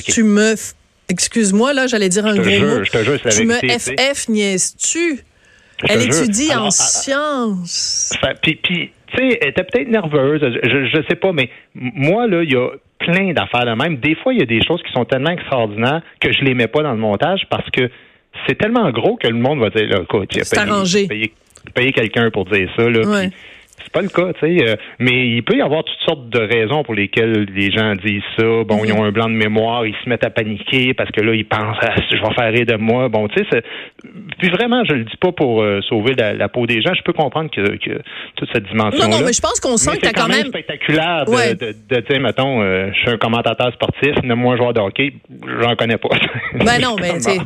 Tu 0.05 0.23
me. 0.23 0.53
f- 0.53 0.73
Excuse-moi, 1.09 1.73
là, 1.73 1.85
j'allais 1.85 2.09
dire 2.09 2.25
un 2.25 2.33
gros 2.35 2.43
jure, 2.43 2.77
mot. 2.77 2.83
je 2.83 2.89
te 2.91 3.03
jure, 3.03 3.17
c'est 3.21 3.25
la 3.25 3.31
Tu 3.31 3.43
me 3.45 3.53
vérité, 3.59 3.67
tu 3.73 3.79
sais. 3.79 3.95
FF 4.15 4.29
niaises-tu? 4.29 5.19
Elle 5.89 6.01
étudie 6.03 6.49
Alors, 6.51 6.65
en 6.65 6.67
à- 6.67 6.71
sciences. 6.71 8.17
Fait- 8.21 8.39
Puis, 8.41 8.59
tu 8.63 8.89
sais, 9.15 9.37
elle 9.41 9.49
était 9.49 9.63
peut-être 9.63 9.89
nerveuse, 9.89 10.39
je, 10.41 10.85
je 10.87 11.07
sais 11.09 11.15
pas, 11.15 11.33
mais 11.33 11.49
moi, 11.75 12.25
là, 12.27 12.41
il 12.41 12.51
y 12.51 12.55
a 12.55 12.69
plein 12.99 13.33
d'affaires 13.33 13.65
de 13.65 13.73
même. 13.75 13.97
Des 13.97 14.15
fois, 14.15 14.33
il 14.33 14.39
y 14.39 14.43
a 14.43 14.45
des 14.45 14.65
choses 14.65 14.81
qui 14.81 14.91
sont 14.93 15.03
tellement 15.05 15.31
extraordinaires 15.31 16.01
que 16.21 16.31
je 16.31 16.41
les 16.45 16.53
mets 16.53 16.67
pas 16.67 16.81
dans 16.83 16.93
le 16.93 16.97
montage 16.99 17.41
parce 17.49 17.69
que 17.69 17.89
c'est 18.47 18.57
tellement 18.57 18.89
gros 18.91 19.17
que 19.17 19.27
le 19.27 19.35
monde 19.35 19.59
va 19.59 19.69
dire, 19.69 19.87
là, 19.89 19.99
écoute, 20.03 20.29
il 20.33 20.41
a 20.41 20.45
payé, 20.45 20.61
arrangé. 20.71 21.07
payé, 21.07 21.33
payé 21.75 21.91
quelqu'un 21.91 22.31
pour 22.31 22.45
dire 22.45 22.69
ça, 22.77 22.89
là. 22.89 23.01
Ouais. 23.07 23.29
C'est 23.81 23.91
pas 23.91 24.01
le 24.01 24.07
cas, 24.09 24.31
tu 24.33 24.39
sais. 24.59 24.69
euh, 24.69 24.75
mais 24.99 25.27
il 25.29 25.43
peut 25.43 25.55
y 25.57 25.61
avoir 25.61 25.83
toutes 25.83 25.99
sortes 26.05 26.29
de 26.29 26.39
raisons 26.39 26.83
pour 26.83 26.93
lesquelles 26.93 27.45
les 27.55 27.71
gens 27.71 27.95
disent 27.95 28.21
ça. 28.37 28.43
Bon, 28.65 28.83
ils 28.85 28.93
ont 28.93 29.03
un 29.03 29.11
blanc 29.11 29.27
de 29.29 29.33
mémoire, 29.35 29.85
ils 29.85 29.95
se 30.03 30.09
mettent 30.09 30.25
à 30.25 30.29
paniquer 30.29 30.93
parce 30.93 31.11
que 31.11 31.21
là, 31.21 31.33
ils 31.33 31.45
pensent, 31.45 31.77
ah, 31.81 31.95
je 32.11 32.15
vais 32.17 32.33
faire 32.35 32.51
rire 32.53 32.65
de 32.65 32.75
moi. 32.75 33.09
Bon, 33.09 33.27
tu 33.27 33.39
sais, 33.39 33.45
c'est- 33.51 33.63
puis 34.39 34.49
vraiment, 34.49 34.83
je 34.85 34.93
le 34.93 35.03
dis 35.05 35.17
pas 35.19 35.31
pour 35.31 35.61
euh, 35.61 35.79
sauver 35.89 36.13
la, 36.15 36.33
la 36.33 36.49
peau 36.49 36.65
des 36.65 36.81
gens. 36.81 36.93
Je 36.93 37.01
peux 37.03 37.13
comprendre 37.13 37.49
que, 37.51 37.61
que 37.77 38.01
toute 38.35 38.49
cette 38.53 38.65
dimension-là. 38.67 39.07
Non, 39.07 39.19
non, 39.19 39.25
mais 39.25 39.33
je 39.33 39.41
pense 39.41 39.59
qu'on 39.59 39.77
sent 39.77 39.91
Mais 39.91 39.97
que 39.97 40.01
t'as 40.01 40.07
c'est 40.09 40.13
quand 40.15 40.27
même. 40.27 40.47
spectaculaire 40.47 41.25
de, 41.25 41.31
Ouais. 41.31 41.55
de, 41.55 41.73
de 41.89 42.01
dire, 42.01 42.19
mettons, 42.19 42.61
euh, 42.61 42.89
je 42.93 42.99
suis 42.99 43.09
un 43.09 43.17
commentateur 43.17 43.71
sportif, 43.73 44.13
nomme-moi 44.23 44.53
un 44.53 44.57
joueur 44.57 44.73
de 44.73 44.79
hockey, 44.81 45.13
j'en 45.61 45.75
connais 45.75 45.97
pas. 45.97 46.09
Ben 46.55 46.79
non, 46.81 46.95
mais 47.01 47.17
tu 47.19 47.39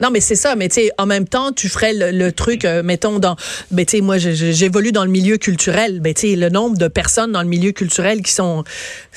non, 0.00 0.10
mais 0.12 0.20
c'est 0.20 0.36
ça. 0.36 0.54
Mais 0.56 0.68
tu 0.68 0.74
sais, 0.74 0.90
en 0.96 1.06
même 1.06 1.26
temps, 1.26 1.50
tu 1.52 1.68
ferais 1.68 1.92
le, 1.92 2.16
le 2.16 2.30
truc, 2.32 2.64
mettons 2.84 3.18
dans, 3.18 3.34
ben 3.70 3.84
tu 3.84 3.96
sais, 3.96 4.02
moi, 4.02 4.16
j'évolue 4.18 4.92
dans 4.92 5.04
le 5.04 5.10
milieu 5.10 5.36
culturel. 5.36 5.71
Ben 5.72 6.14
le 6.22 6.48
nombre 6.48 6.76
de 6.76 6.88
personnes 6.88 7.32
dans 7.32 7.42
le 7.42 7.48
milieu 7.48 7.72
culturel 7.72 8.22
qui 8.22 8.32
sont, 8.32 8.64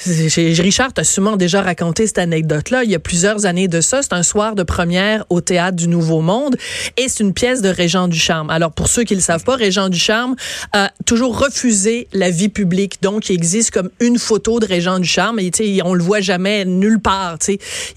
Richard 0.06 0.94
t'a 0.94 1.04
sûrement 1.04 1.36
déjà 1.36 1.62
raconté 1.62 2.08
cette 2.08 2.18
anecdote-là. 2.18 2.84
Il 2.84 2.90
y 2.90 2.96
a 2.96 3.00
plusieurs 3.00 3.46
années 3.46 3.68
de 3.68 3.82
ça. 3.82 4.02
C'est 4.02 4.14
un 4.14 4.24
soir 4.24 4.56
de 4.56 4.64
première 4.64 5.26
au 5.30 5.42
théâtre 5.42 5.76
du 5.76 5.88
Nouveau 5.88 6.22
Monde 6.22 6.56
et 6.98 7.08
c'est 7.08 7.24
une 7.24 7.34
pièce 7.34 7.62
de 7.62 7.70
Régent 7.70 8.08
Ducharme. 8.08 8.50
Alors 8.50 8.72
pour 8.72 8.88
ceux 8.88 9.04
qui 9.04 9.16
le 9.16 9.22
savent 9.22 9.44
pas, 9.44 9.56
Régent 9.56 9.90
Ducharme 9.90 10.36
a 10.72 10.92
toujours 11.06 11.40
refusé 11.40 12.08
la 12.14 12.30
vie 12.30 12.50
publique. 12.50 13.02
Donc 13.02 13.30
il 13.30 13.34
existe 13.34 13.72
comme 13.72 13.90
une 14.00 14.18
photo 14.18 14.60
de 14.60 14.66
Régent 14.66 15.00
Ducharme 15.00 15.40
et 15.40 15.52
on 15.84 15.94
le 15.94 16.04
voit 16.04 16.22
jamais 16.22 16.66
nulle 16.66 17.00
part. 17.00 17.38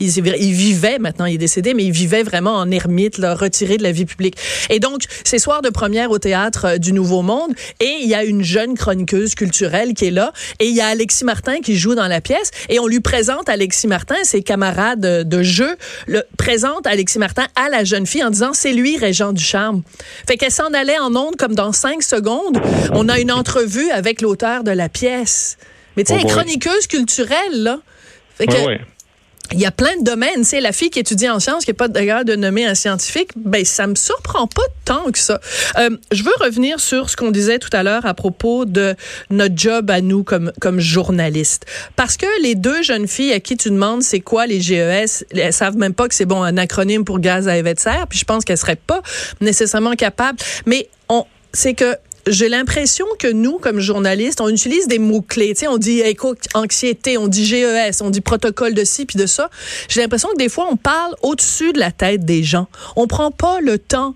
Il, 0.01 0.09
vivait 0.11 0.99
maintenant, 0.99 1.27
il 1.27 1.35
est 1.35 1.39
décédé, 1.39 1.75
mais 1.75 1.85
il 1.85 1.93
vivait 1.93 2.23
vraiment 2.23 2.57
en 2.57 2.71
ermite, 2.71 3.19
retiré 3.19 3.77
de 3.77 3.83
la 3.83 3.93
vie 3.93 4.07
publique. 4.07 4.37
Et 4.71 4.81
donc 4.81 5.03
c'est 5.25 5.39
soir 5.39 5.63
de 5.63 5.71
première 5.71 6.11
au 6.11 6.19
théâtre 6.19 6.67
euh, 6.67 6.79
du 6.79 6.93
Nouveau 6.93 7.23
Monde 7.23 7.53
et 7.81 7.97
il 8.03 8.09
y 8.09 8.15
a 8.15 8.25
une 8.25 8.43
jeune 8.49 8.77
chroniqueuse 8.77 9.35
culturelle 9.35 9.95
qui 9.95 10.07
est 10.07 10.11
là 10.11 10.33
et 10.59 10.67
il 10.67 10.75
y 10.75 10.81
a 10.81 10.87
Alexis 10.87 11.25
Martin 11.25 11.61
qui 11.61 11.77
joue 11.77 11.95
dans 11.95 12.09
la 12.09 12.21
pièce 12.21 12.51
et 12.69 12.81
on 12.81 12.87
lui 12.87 13.01
présente 13.01 13.49
Alexis 13.49 13.87
Martin, 13.87 14.17
ses 14.25 14.43
camarades 14.43 15.01
de, 15.01 15.43
jeu 15.43 15.77
le 16.07 16.25
présente 16.37 16.87
Alexis 16.87 17.19
Martin 17.19 17.47
à 17.55 17.69
la 17.69 17.85
jeune 17.85 18.07
fille 18.07 18.25
en 18.25 18.31
disant 18.31 18.53
c'est 18.55 18.73
lui 18.73 18.97
Régent 18.97 19.33
du 19.33 19.43
charme. 19.43 19.83
Fait 20.27 20.37
qu'elle 20.37 20.51
s'en 20.51 20.73
allait 20.73 20.99
en 20.99 21.15
onde 21.15 21.37
comme 21.37 21.55
dans 21.55 21.73
cinq 21.73 22.03
secondes. 22.03 22.61
On 22.93 23.09
a 23.09 23.21
une 23.21 23.31
entrevue 23.31 23.91
avec 23.91 24.21
l'auteur 24.21 24.65
de 24.65 24.71
la 24.71 24.89
pièce. 24.89 25.59
Mais 25.97 26.05
tu 26.05 26.15
sais, 26.15 26.21
Oh 26.25 26.27
chroniqueuse 26.27 26.87
culturelle 26.87 27.63
là. 27.63 27.79
Fait 28.37 28.47
que. 28.47 28.55
Il 29.53 29.61
y 29.61 29.67
a 29.67 29.71
plein 29.71 29.97
de 29.99 30.05
domaines. 30.05 30.45
C'est 30.45 30.61
la 30.61 30.73
fille 30.73 30.91
qui 30.91 30.99
étudie 30.99 31.29
en 31.29 31.41
sciences, 31.41 31.65
qui 31.65 31.71
n'est 31.71 31.77
pas 31.77 31.89
d'ailleurs 31.89 32.25
de 32.25 32.37
nommer 32.37 32.67
un 32.67 32.75
scientifique. 32.75 33.31
Ben, 33.37 33.65
ça 33.65 33.87
me 33.87 33.95
surprend 33.95 34.47
pas 34.47 34.63
tant 34.85 35.11
que 35.11 35.19
ça. 35.19 35.41
Euh, 35.79 35.97
je 36.13 36.23
veux 36.23 36.33
revenir 36.41 36.81
sur 36.81 37.09
ce 37.09 37.17
qu'on 37.17 37.31
disait 37.31 37.59
tout 37.59 37.71
à 37.73 37.83
l'heure 37.83 38.05
à 38.05 38.15
propos 38.15 38.65
de 38.65 38.95
notre 39.31 39.57
job 39.57 39.91
à 39.91 40.01
nous 40.01 40.23
comme, 40.23 40.53
comme 40.61 40.81
journalistes. 40.81 41.67
Parce 41.97 42.17
que 42.17 42.27
les 42.43 42.55
deux 42.55 42.83
jeunes 42.83 43.09
filles 43.09 43.33
à 43.33 43.41
qui 43.41 43.57
tu 43.57 43.71
demandes 43.71 44.03
c'est 44.03 44.21
quoi 44.21 44.47
les 44.47 44.61
GES, 44.61 45.25
elles 45.31 45.53
savent 45.53 45.77
même 45.77 45.95
pas 45.95 46.09
que 46.09 46.15
c'est 46.15 46.27
bon 46.27 46.43
un 46.43 46.57
acronyme 46.57 47.05
pour 47.05 47.19
gaz 47.19 47.49
à 47.49 47.57
effet 47.57 47.75
de 47.75 47.81
serre. 47.81 48.07
Puis 48.09 48.19
je 48.19 48.25
pense 48.25 48.45
qu'elles 48.45 48.59
seraient 48.59 48.77
pas 48.77 49.03
nécessairement 49.41 49.95
capables. 49.95 50.39
Mais 50.67 50.89
on, 51.09 51.25
c'est 51.53 51.75
que 51.75 51.97
j'ai 52.29 52.49
l'impression 52.49 53.07
que 53.19 53.29
nous, 53.31 53.59
comme 53.59 53.81
journalistes, 53.81 54.41
on 54.41 54.49
utilise 54.49 54.89
des 54.89 54.99
mots-clés. 54.99 55.55
Tu 55.55 55.61
sais, 55.61 55.69
on 55.69 55.79
dit 55.79 56.01
éco 56.01 56.35
anxiété, 56.55 57.19
on 57.19 57.29
dit 57.29 57.45
GES, 57.45 58.03
on 58.03 58.11
dit 58.11 58.21
protocole 58.21 58.75
de 58.75 58.85
ci 58.85 59.07
puis 59.07 59.19
de 59.19 59.27
ça. 59.27 59.51
J'ai 59.89 60.01
l'impression 60.01 60.29
que 60.31 60.37
des 60.39 60.49
fois, 60.49 60.67
on 60.71 60.77
parle 60.77 61.15
au-dessus 61.23 61.73
de 61.73 61.79
la 61.79 61.91
tête 61.91 62.25
des 62.25 62.43
gens. 62.43 62.67
On 62.97 63.07
prend 63.07 63.31
pas 63.31 63.61
le 63.61 63.79
temps 63.79 64.15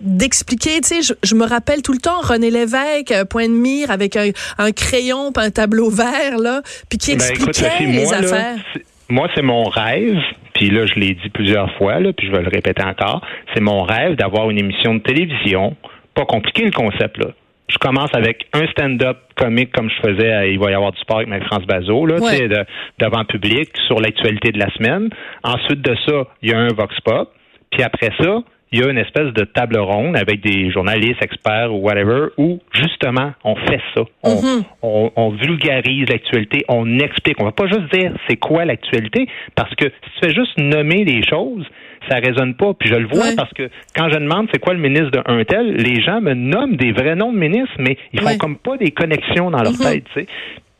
d'expliquer, 0.00 0.80
tu 0.80 0.88
sais, 0.88 1.02
je, 1.02 1.12
je 1.22 1.34
me 1.36 1.44
rappelle 1.46 1.80
tout 1.82 1.92
le 1.92 1.98
temps 2.00 2.20
René 2.20 2.50
Lévesque, 2.50 3.12
euh, 3.12 3.24
point 3.24 3.46
de 3.46 3.52
mire 3.54 3.90
avec 3.92 4.16
un, 4.16 4.30
un 4.58 4.72
crayon, 4.72 5.30
puis 5.30 5.44
un 5.44 5.50
tableau 5.50 5.90
vert 5.90 6.38
là, 6.38 6.62
puis 6.88 6.98
qui 6.98 7.14
Ben, 7.14 7.20
expliquait 7.20 7.42
écoute, 7.44 7.54
Sophie, 7.54 7.86
les 7.86 8.04
moi, 8.04 8.14
affaires. 8.14 8.56
moi, 9.08 9.28
c'est 9.36 9.42
mon 9.42 9.62
rêve, 9.62 10.18
puis 10.54 10.70
là, 10.70 10.86
je 10.86 10.94
l'ai 10.94 11.14
dit 11.14 11.28
plusieurs 11.32 11.72
fois, 11.76 12.00
là, 12.00 12.12
puis 12.12 12.26
je 12.26 12.32
vais 12.32 12.42
le 12.42 12.48
répéter 12.48 12.82
encore, 12.82 13.24
c'est 13.54 13.60
mon 13.60 13.84
rêve 13.84 14.16
d'avoir 14.16 14.50
une 14.50 14.58
émission 14.58 14.94
de 14.94 15.00
télévision. 15.00 15.76
Pas 16.16 16.24
compliqué 16.24 16.64
le 16.64 16.72
concept, 16.72 17.18
là. 17.18 17.28
Je 17.68 17.78
commence 17.78 18.10
avec 18.14 18.46
un 18.52 18.66
stand-up 18.68 19.18
comique 19.36 19.72
comme 19.72 19.88
je 19.88 20.08
faisais 20.08 20.30
à 20.32 20.46
Il 20.46 20.58
va 20.58 20.70
y 20.70 20.74
avoir 20.74 20.92
du 20.92 20.98
sport 21.00 21.16
avec 21.18 21.28
Marie-France 21.28 21.64
Bazot, 21.66 22.06
là, 22.06 22.16
Ouais. 22.20 22.46
de- 22.48 22.64
devant 22.98 23.24
public 23.24 23.70
sur 23.86 23.98
l'actualité 24.00 24.52
de 24.52 24.58
la 24.58 24.70
semaine. 24.74 25.08
Ensuite 25.42 25.80
de 25.80 25.94
ça, 26.06 26.24
il 26.42 26.50
y 26.50 26.52
a 26.54 26.58
un 26.58 26.68
Vox 26.68 26.94
Pop. 27.00 27.30
Puis 27.70 27.82
après 27.82 28.10
ça, 28.20 28.40
il 28.72 28.80
y 28.80 28.84
a 28.84 28.90
une 28.90 28.98
espèce 28.98 29.32
de 29.34 29.44
table 29.44 29.78
ronde 29.78 30.16
avec 30.16 30.40
des 30.40 30.70
journalistes, 30.70 31.22
experts 31.22 31.72
ou 31.72 31.78
whatever, 31.78 32.28
où 32.38 32.58
justement, 32.72 33.32
on 33.44 33.54
fait 33.56 33.80
ça. 33.94 34.02
On, 34.22 34.34
Mm-hmm. 34.34 34.64
on, 34.82 35.12
on 35.16 35.30
vulgarise 35.30 36.08
l'actualité, 36.08 36.64
on 36.68 36.98
explique. 36.98 37.40
On 37.40 37.44
va 37.44 37.52
pas 37.52 37.66
juste 37.66 37.92
dire 37.92 38.12
c'est 38.28 38.36
quoi 38.36 38.64
l'actualité, 38.64 39.26
parce 39.54 39.74
que 39.74 39.84
si 39.84 40.10
tu 40.20 40.26
fais 40.28 40.34
juste 40.34 40.58
nommer 40.58 41.04
les 41.04 41.22
choses, 41.28 41.66
ça 42.08 42.16
résonne 42.18 42.54
pas. 42.54 42.72
Puis 42.74 42.88
je 42.88 42.94
le 42.96 43.06
vois 43.06 43.26
Ouais. 43.26 43.36
parce 43.36 43.52
que 43.52 43.68
quand 43.94 44.08
je 44.10 44.18
demande 44.18 44.48
c'est 44.52 44.58
quoi 44.58 44.72
le 44.74 44.80
ministre 44.80 45.10
de 45.10 45.22
un 45.26 45.44
tel, 45.44 45.74
les 45.74 46.00
gens 46.02 46.20
me 46.20 46.34
nomment 46.34 46.74
des 46.76 46.92
vrais 46.92 47.14
noms 47.14 47.32
de 47.32 47.38
ministres, 47.38 47.76
mais 47.78 47.96
ils 48.12 48.20
font 48.20 48.26
Ouais. 48.26 48.38
comme 48.38 48.56
pas 48.56 48.76
des 48.78 48.90
connexions 48.90 49.50
dans 49.50 49.62
leur 49.62 49.72
Mhm. 49.72 49.78
tête, 49.78 50.04
tu 50.14 50.20
sais. 50.22 50.26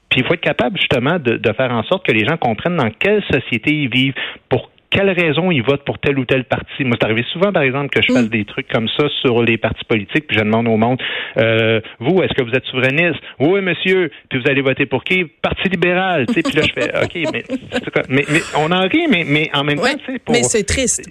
Puis 0.09 0.21
il 0.21 0.27
faut 0.27 0.35
être 0.35 0.41
capable 0.43 0.77
justement 0.79 1.19
de, 1.19 1.37
de 1.37 1.53
faire 1.53 1.71
en 1.73 1.83
sorte 1.85 2.05
que 2.05 2.13
les 2.13 2.27
gens 2.27 2.37
comprennent 2.37 2.77
dans 2.77 2.91
quelle 2.99 3.23
société 3.31 3.71
ils 3.73 3.89
vivent, 3.89 4.15
pour 4.49 4.71
quelles 4.93 5.11
raisons 5.11 5.51
ils 5.51 5.63
votent 5.63 5.85
pour 5.85 5.99
tel 5.99 6.19
ou 6.19 6.25
tel 6.25 6.45
parti. 6.45 6.85
Moi, 6.85 6.97
c'est 7.01 7.05
arrivé 7.07 7.25
souvent, 7.33 7.51
par 7.51 7.63
exemple, 7.63 7.89
que 7.89 8.03
je 8.03 8.13
fasse 8.13 8.29
des 8.29 8.45
trucs 8.45 8.69
comme 8.69 8.89
ça 8.89 9.09
sur 9.23 9.43
les 9.43 9.57
partis 9.57 9.85
politiques, 9.87 10.27
puis 10.27 10.39
je 10.39 10.45
demande 10.45 10.69
au 10.69 10.77
monde, 10.77 11.01
euh, 11.39 11.81
vous, 11.99 12.23
est-ce 12.23 12.35
que 12.35 12.43
vous 12.43 12.53
êtes 12.53 12.67
souverainiste? 12.67 13.21
Oui, 13.41 13.63
monsieur. 13.63 14.11
Puis 14.29 14.41
vous 14.41 14.51
allez 14.51 14.61
voter 14.61 14.87
pour 14.87 15.03
qui? 15.03 15.25
Parti 15.25 15.69
libéral. 15.69 16.27
Puis 16.27 16.43
là, 16.55 16.63
je 16.63 16.73
fais, 16.73 16.91
OK, 17.03 17.15
mais, 17.33 17.45
mais, 18.09 18.25
mais 18.31 18.41
on 18.59 18.71
en 18.71 18.83
rit, 18.83 19.07
mais, 19.11 19.25
mais 19.27 19.51
en 19.55 19.65
même 19.65 19.79
Ouais, 19.79 19.93
temps, 19.93 19.99
tu 20.05 20.13
sais, 20.13 20.19
pour... 20.19 20.35
mais 20.35 20.43
c'est 20.43 20.65
triste. 20.65 21.03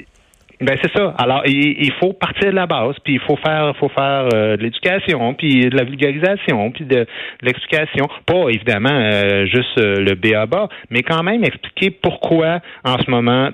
Ben 0.62 0.78
c'est 0.80 0.92
ça. 0.96 1.16
Alors 1.18 1.42
il, 1.48 1.84
il 1.84 1.92
faut 1.94 2.14
partir 2.14 2.52
de 2.52 2.56
la 2.56 2.68
base, 2.68 2.96
puis 3.04 3.14
il 3.14 3.20
faut 3.20 3.36
faire, 3.36 3.76
faut 3.80 3.90
faire 3.90 4.30
euh, 4.32 4.58
de 4.58 4.62
l'éducation, 4.62 5.34
puis 5.34 5.68
de 5.68 5.76
la 5.76 5.84
vulgarisation, 5.84 6.70
puis 6.70 6.86
de, 6.86 6.98
de 6.98 7.08
l'explication. 7.42 8.08
Pas 8.28 8.48
évidemment 8.50 8.92
euh, 8.92 9.48
juste 9.48 9.76
euh, 9.80 9.96
le 9.96 10.14
BABA, 10.14 10.70
mais 10.92 11.02
quand 11.02 11.24
même 11.24 11.44
expliquer 11.44 11.90
pourquoi 11.90 12.60
en 12.86 13.00
ce 13.00 13.10
moment 13.10 13.50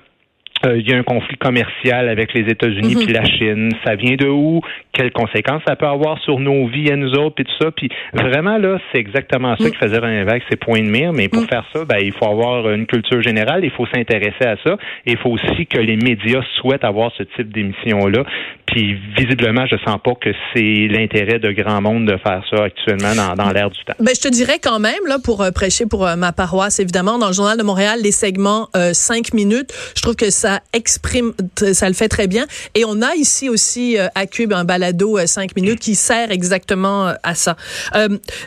euh, 0.66 0.78
il 0.78 0.90
y 0.90 0.94
a 0.94 0.98
un 0.98 1.04
conflit 1.04 1.38
commercial 1.38 2.10
avec 2.10 2.34
les 2.34 2.52
États-Unis 2.52 2.96
puis 2.96 3.14
la 3.14 3.26
Chine. 3.26 3.72
Ça 3.86 3.96
vient 3.96 4.16
de 4.16 4.28
où? 4.28 4.62
Quelles 4.92 5.12
conséquences 5.12 5.62
ça 5.68 5.76
peut 5.76 5.86
avoir 5.86 6.18
sur 6.24 6.40
nos 6.40 6.68
vies 6.68 6.92
à 6.92 6.96
nous 6.96 7.14
autres 7.14 7.36
puis 7.36 7.46
tout 7.46 7.58
ça? 7.62 7.72
Puis 7.72 7.90
vraiment 8.14 8.58
là, 8.58 8.80
c'est 8.92 8.98
exactement 8.98 9.56
ça 9.58 9.70
que 9.70 9.78
faisait 9.78 9.98
René 9.98 10.24
Lévesque, 10.24 10.46
ses 10.50 10.58
points 10.58 10.82
de 10.82 10.90
mire. 10.90 11.14
Mais 11.14 11.30
pour 11.30 11.44
faire 11.46 11.66
ça, 11.74 11.86
ben 11.86 12.00
il 12.02 12.12
faut 12.12 12.26
avoir 12.26 12.70
une 12.72 12.88
culture 12.88 13.22
générale, 13.22 13.64
il 13.64 13.72
faut 13.72 13.86
s'intéresser 13.86 14.46
à 14.46 14.58
ça. 14.66 14.78
Et 15.06 15.12
il 15.12 15.18
faut 15.18 15.30
aussi 15.30 15.68
que 15.68 15.80
les 15.80 15.96
médias 15.96 16.42
souhaitent 16.60 16.84
avoir 16.86 17.12
ce 17.18 17.24
type 17.24 17.52
d'émission 17.52 18.08
là. 18.08 18.24
Puis 18.68 18.96
visiblement, 19.18 19.66
je 19.66 19.78
sens 19.86 19.98
pas 20.04 20.14
que 20.16 20.30
c'est 20.54 20.88
l'intérêt 20.90 21.40
de 21.40 21.52
grand 21.52 21.82
monde 21.82 22.06
de 22.06 22.18
faire 22.18 22.44
ça 22.50 22.66
actuellement 22.66 23.16
dans, 23.16 23.34
dans 23.34 23.52
l'air 23.52 23.70
du 23.70 23.84
temps. 23.86 23.94
Ben, 24.00 24.14
je 24.14 24.20
te 24.22 24.28
dirais 24.28 24.60
quand 24.62 24.80
même, 24.80 25.00
là, 25.08 25.20
pour 25.20 25.42
euh, 25.42 25.52
prêcher 25.52 25.86
pour 25.86 26.06
euh, 26.06 26.16
ma 26.18 26.34
paroisse, 26.34 26.80
évidemment, 26.80 27.18
dans 27.18 27.28
le 27.28 27.34
Journal 27.34 27.58
de 27.58 27.64
Montréal, 27.64 28.00
les 28.04 28.12
segments 28.12 28.70
euh, 28.76 28.94
5 28.94 29.34
minutes, 29.34 29.74
je 29.96 30.02
trouve 30.02 30.16
que 30.16 30.30
ça 30.30 30.60
exprime, 30.74 31.34
ça 31.74 31.88
le 31.88 31.96
fait 31.96 32.10
très 32.10 32.28
bien. 32.28 32.46
Et 32.76 32.84
on 32.86 33.02
a 33.02 33.16
ici 33.16 33.48
aussi 33.50 33.98
euh, 33.98 34.08
à 34.16 34.26
Cube 34.26 34.52
un 34.52 34.66
balado 34.66 35.18
5 35.26 35.56
minutes 35.56 35.80
qui 35.80 35.96
sert 35.96 36.32
exactement 36.32 37.14
à 37.24 37.36
ça. 37.36 37.56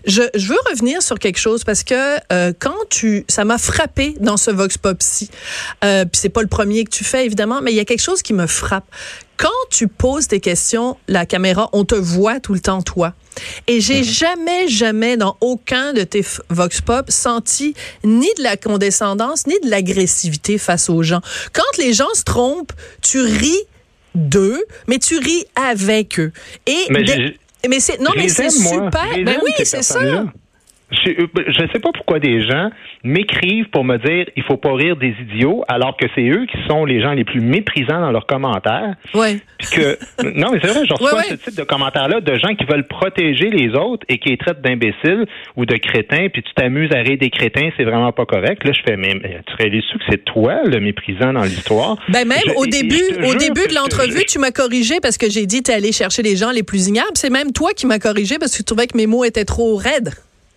Je, 0.07 0.23
je 0.35 0.49
veux 0.49 0.59
revenir 0.71 1.03
sur 1.03 1.19
quelque 1.19 1.39
chose 1.39 1.65
parce 1.65 1.83
que 1.83 2.53
quand 2.59 2.75
tu, 2.91 3.25
ça 3.29 3.45
m'a 3.45 3.59
frappé 3.59 4.15
dans 4.21 4.37
ce 4.37 4.50
Vox 4.50 4.77
Pop-ci, 4.79 5.31
puis 5.81 6.09
c'est 6.12 6.29
pas 6.29 6.43
le 6.43 6.49
premier 6.49 6.85
que 6.85 6.91
tu 6.91 7.05
fais 7.05 7.25
évidemment, 7.25 7.61
mais 7.62 7.73
il 7.73 7.77
y 7.77 7.81
a 7.81 7.85
quelque 7.85 8.03
chose 8.03 8.23
qui 8.23 8.35
me 8.35 8.47
frappe. 8.47 8.85
Quand 9.40 9.49
tu 9.70 9.88
poses 9.88 10.28
des 10.28 10.38
questions, 10.38 10.99
la 11.09 11.25
caméra, 11.25 11.70
on 11.73 11.87
te 11.87 11.94
voit 11.94 12.40
tout 12.40 12.52
le 12.52 12.61
temps 12.61 12.82
toi. 12.82 13.14
Et 13.66 13.80
j'ai 13.80 14.04
jamais, 14.04 14.68
jamais 14.68 15.16
dans 15.16 15.38
aucun 15.40 15.94
de 15.94 16.02
tes 16.02 16.23
Vox 16.50 16.82
Pop 16.82 17.11
senti 17.11 17.75
ni 18.04 18.28
de 18.37 18.42
la 18.42 18.59
condescendance 18.59 19.47
ni 19.47 19.54
de 19.64 19.70
l'agressivité 19.70 20.59
face 20.59 20.90
aux 20.90 21.02
gens. 21.02 21.23
Quand 21.54 21.78
les 21.78 21.94
gens 21.94 22.12
se 22.14 22.25
trompent, 22.25 22.75
tu 23.00 23.23
ris 23.23 23.62
d'eux, 24.14 24.62
mais 24.88 24.99
tu 24.99 25.16
ris 25.16 25.47
avec 25.54 26.20
eux. 26.20 26.32
Et 26.66 26.87
Mais 26.90 27.02
mais 27.66 27.80
c'est 27.80 27.99
non 27.99 28.11
mais 28.14 28.28
c'est 28.28 28.50
super. 28.50 29.16
Les 29.16 29.25
Ben 29.25 29.38
oui, 29.42 29.52
ces 29.56 29.64
c'est 29.64 29.82
ça. 29.82 30.00
Je, 30.90 31.11
je 31.47 31.73
sais 31.73 31.78
pas 31.78 31.90
pourquoi 31.92 32.18
des 32.18 32.42
gens 32.44 32.70
m'écrivent 33.04 33.68
pour 33.70 33.85
me 33.85 33.97
dire 33.99 34.26
il 34.37 34.42
faut 34.42 34.56
pas 34.56 34.75
rire 34.75 34.97
des 34.97 35.14
idiots 35.20 35.64
alors 35.68 35.97
que 35.97 36.06
c'est 36.14 36.28
eux 36.28 36.47
qui 36.47 36.59
sont 36.68 36.85
les 36.85 37.00
gens 37.00 37.12
les 37.12 37.25
plus 37.25 37.40
méprisants 37.40 38.00
dans 38.00 38.11
leurs 38.11 38.26
commentaires. 38.26 38.94
Puis 39.59 39.68
que 39.70 39.99
non 40.37 40.50
mais 40.52 40.59
c'est 40.62 40.68
vrai, 40.70 40.85
je 40.87 40.92
reçois 41.02 41.23
ce 41.23 41.35
type 41.35 41.56
de 41.56 41.62
commentaires-là 41.64 42.20
de 42.20 42.35
gens 42.38 42.54
qui 42.54 42.64
veulent 42.64 42.87
protéger 42.87 43.50
les 43.50 43.70
autres 43.75 44.04
et 44.09 44.18
qui 44.18 44.30
les 44.30 44.37
traitent 44.37 44.62
d'imbéciles 44.62 45.26
ou 45.56 45.64
de 45.66 45.76
crétins, 45.76 46.28
puis 46.32 46.42
tu 46.42 46.52
t'amuses 46.54 46.92
à 46.92 46.99
rire 47.00 47.18
des 47.20 47.30
crétins, 47.30 47.70
c'est 47.76 47.85
vraiment 47.85 48.12
pas 48.12 48.26
correct. 48.26 48.64
Là, 48.64 48.73
je 48.73 48.82
fais 48.85 48.97
mais, 48.97 49.14
tu 49.47 49.52
serais 49.52 49.70
déçu 49.70 49.97
que 49.99 50.04
c'est 50.11 50.25
toi 50.25 50.61
le 50.64 50.80
méprisant 50.80 51.32
dans 51.32 51.42
l'histoire? 51.44 51.97
Ben 52.09 52.26
même 52.26 52.38
Je- 52.47 52.52
au 52.54 52.66
début, 52.66 53.02
au 53.25 53.35
début 53.35 53.66
de 53.68 53.75
l'entrevue, 53.75 54.25
tu 54.28 54.38
m'as 54.38 54.50
corrigé 54.50 54.97
parce 55.00 55.18
que 55.18 55.30
j'ai 55.30 55.47
dit 55.47 55.62
t'es 55.62 55.73
allé 55.73 55.92
chercher 55.92 56.23
les 56.23 56.37
gens 56.37 56.50
les 56.50 56.62
plus 56.62 56.88
ignables. 56.88 57.11
C'est 57.14 57.30
même 57.30 57.52
toi 57.52 57.70
qui 57.75 57.87
m'as 57.87 57.99
corrigé 57.99 58.38
parce 58.38 58.52
que 58.52 58.59
tu 58.59 58.64
trouvais 58.64 58.87
que 58.87 58.97
mes 58.97 59.06
mots 59.06 59.25
étaient 59.25 59.44
trop 59.44 59.76
raides. 59.76 60.11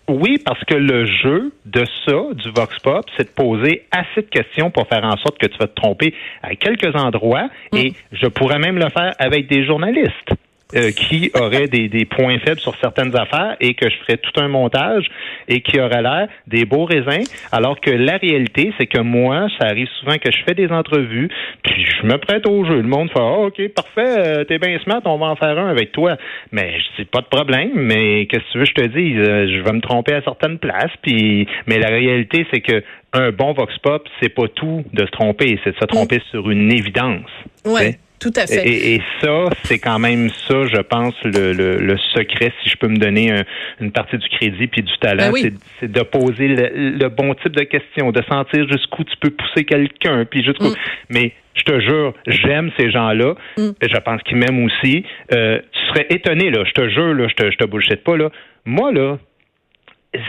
Oui, 0.08 0.38
parce 0.44 0.62
que 0.64 0.74
le 0.74 1.06
jeu 1.06 1.52
de 1.64 1.84
ça, 2.04 2.12
du 2.34 2.50
Vox 2.50 2.78
Pop, 2.80 3.06
c'est 3.16 3.24
de 3.24 3.34
poser 3.34 3.86
assez 3.90 4.20
de 4.20 4.28
questions 4.28 4.70
pour 4.70 4.86
faire 4.86 5.04
en 5.04 5.16
sorte 5.16 5.38
que 5.38 5.46
tu 5.46 5.56
vas 5.58 5.66
te 5.66 5.74
tromper 5.74 6.14
à 6.42 6.54
quelques 6.56 6.94
endroits. 6.94 7.48
Et 7.74 7.94
je 8.12 8.26
pourrais 8.26 8.58
même 8.58 8.76
le 8.76 8.90
faire 8.90 9.14
avec 9.18 9.48
des 9.48 9.64
journalistes. 9.64 10.34
Euh, 10.74 10.90
qui 10.90 11.30
auraient 11.38 11.68
des, 11.68 11.88
des 11.88 12.04
points 12.04 12.38
faibles 12.38 12.60
sur 12.60 12.74
certaines 12.80 13.14
affaires 13.16 13.56
et 13.60 13.74
que 13.74 13.88
je 13.88 13.96
ferais 13.98 14.16
tout 14.16 14.40
un 14.40 14.48
montage 14.48 15.06
et 15.46 15.60
qui 15.60 15.78
aurait 15.78 16.02
l'air 16.02 16.26
des 16.46 16.64
beaux 16.64 16.84
raisins, 16.84 17.24
alors 17.52 17.80
que 17.80 17.90
la 17.90 18.16
réalité, 18.16 18.72
c'est 18.78 18.86
que 18.86 19.00
moi, 19.00 19.46
ça 19.58 19.66
arrive 19.68 19.88
souvent 20.00 20.16
que 20.16 20.32
je 20.32 20.38
fais 20.46 20.54
des 20.54 20.68
entrevues, 20.68 21.28
puis 21.62 21.84
je 21.84 22.06
me 22.06 22.16
prête 22.18 22.48
au 22.48 22.64
jeu. 22.64 22.76
Le 22.76 22.88
monde 22.88 23.10
fait 23.10 23.20
Ah, 23.20 23.40
OK, 23.40 23.60
parfait, 23.68 24.18
euh, 24.18 24.44
t'es 24.44 24.58
bien 24.58 24.78
smart, 24.80 25.00
on 25.04 25.18
va 25.18 25.26
en 25.26 25.36
faire 25.36 25.58
un 25.58 25.68
avec 25.68 25.92
toi. 25.92 26.16
Mais 26.50 26.74
c'est 26.96 27.08
pas 27.10 27.20
de 27.20 27.26
problème, 27.26 27.70
mais 27.74 28.26
qu'est-ce 28.26 28.44
que 28.44 28.52
tu 28.52 28.58
veux 28.58 28.64
que 28.64 28.70
je 28.70 28.74
te 28.74 28.98
dise? 28.98 29.18
Euh, 29.18 29.46
Je 29.48 29.62
vais 29.62 29.72
me 29.72 29.80
tromper 29.80 30.14
à 30.14 30.22
certaines 30.22 30.58
places, 30.58 30.92
puis 31.02 31.46
mais 31.66 31.78
la 31.78 31.88
réalité, 31.88 32.46
c'est 32.52 32.60
que 32.60 32.82
un 33.12 33.30
bon 33.30 33.52
Vox 33.52 33.76
Pop, 33.78 34.08
c'est 34.20 34.28
pas 34.28 34.48
tout 34.48 34.84
de 34.92 35.06
se 35.06 35.10
tromper, 35.10 35.58
c'est 35.62 35.70
de 35.70 35.76
se 35.80 35.86
tromper 35.86 36.20
sur 36.30 36.50
une 36.50 36.72
évidence. 36.72 37.30
Ouais. 37.64 37.94
Tout 38.30 38.40
à 38.40 38.46
fait. 38.46 38.66
Et, 38.66 38.94
et 38.94 39.02
ça, 39.20 39.50
c'est 39.64 39.78
quand 39.78 39.98
même 39.98 40.28
ça, 40.48 40.64
je 40.66 40.80
pense, 40.80 41.14
le, 41.24 41.52
le, 41.52 41.76
le 41.76 41.96
secret, 42.14 42.52
si 42.62 42.70
je 42.70 42.76
peux 42.76 42.88
me 42.88 42.96
donner 42.96 43.30
un- 43.32 43.44
une 43.80 43.92
partie 43.92 44.16
du 44.18 44.28
crédit 44.28 44.66
puis 44.66 44.82
du 44.82 44.92
talent, 44.98 45.26
Ben 45.26 45.32
oui. 45.32 45.52
c'est, 45.80 45.90
de 45.92 46.00
poser 46.02 46.48
le, 46.48 46.96
le 46.98 47.08
bon 47.08 47.34
type 47.34 47.52
de 47.52 47.64
questions, 47.64 48.10
de 48.12 48.22
sentir 48.28 48.66
jusqu'où 48.68 49.04
tu 49.04 49.16
peux 49.20 49.30
pousser 49.30 49.64
quelqu'un, 49.64 50.24
puis 50.24 50.42
jusqu'où. 50.42 50.68
Mm. 50.70 50.74
Mais 51.10 51.32
je 51.54 51.62
te 51.62 51.78
jure, 51.80 52.14
j'aime 52.26 52.70
ces 52.78 52.90
gens-là. 52.90 53.34
Je 53.58 53.98
pense 53.98 54.22
qu'ils 54.22 54.38
m'aiment 54.38 54.64
aussi. 54.64 55.04
Euh, 55.32 55.60
tu 55.72 55.80
serais 55.88 56.06
étonné, 56.10 56.50
là, 56.50 56.64
je 56.66 56.72
te 56.72 56.88
jure, 56.88 57.14
là, 57.14 57.28
je 57.28 57.34
te, 57.34 57.50
je 57.50 57.56
te 57.58 57.64
bullshit 57.66 58.02
pas, 58.02 58.16
là. 58.16 58.30
Moi, 58.64 58.90
là, 58.92 59.18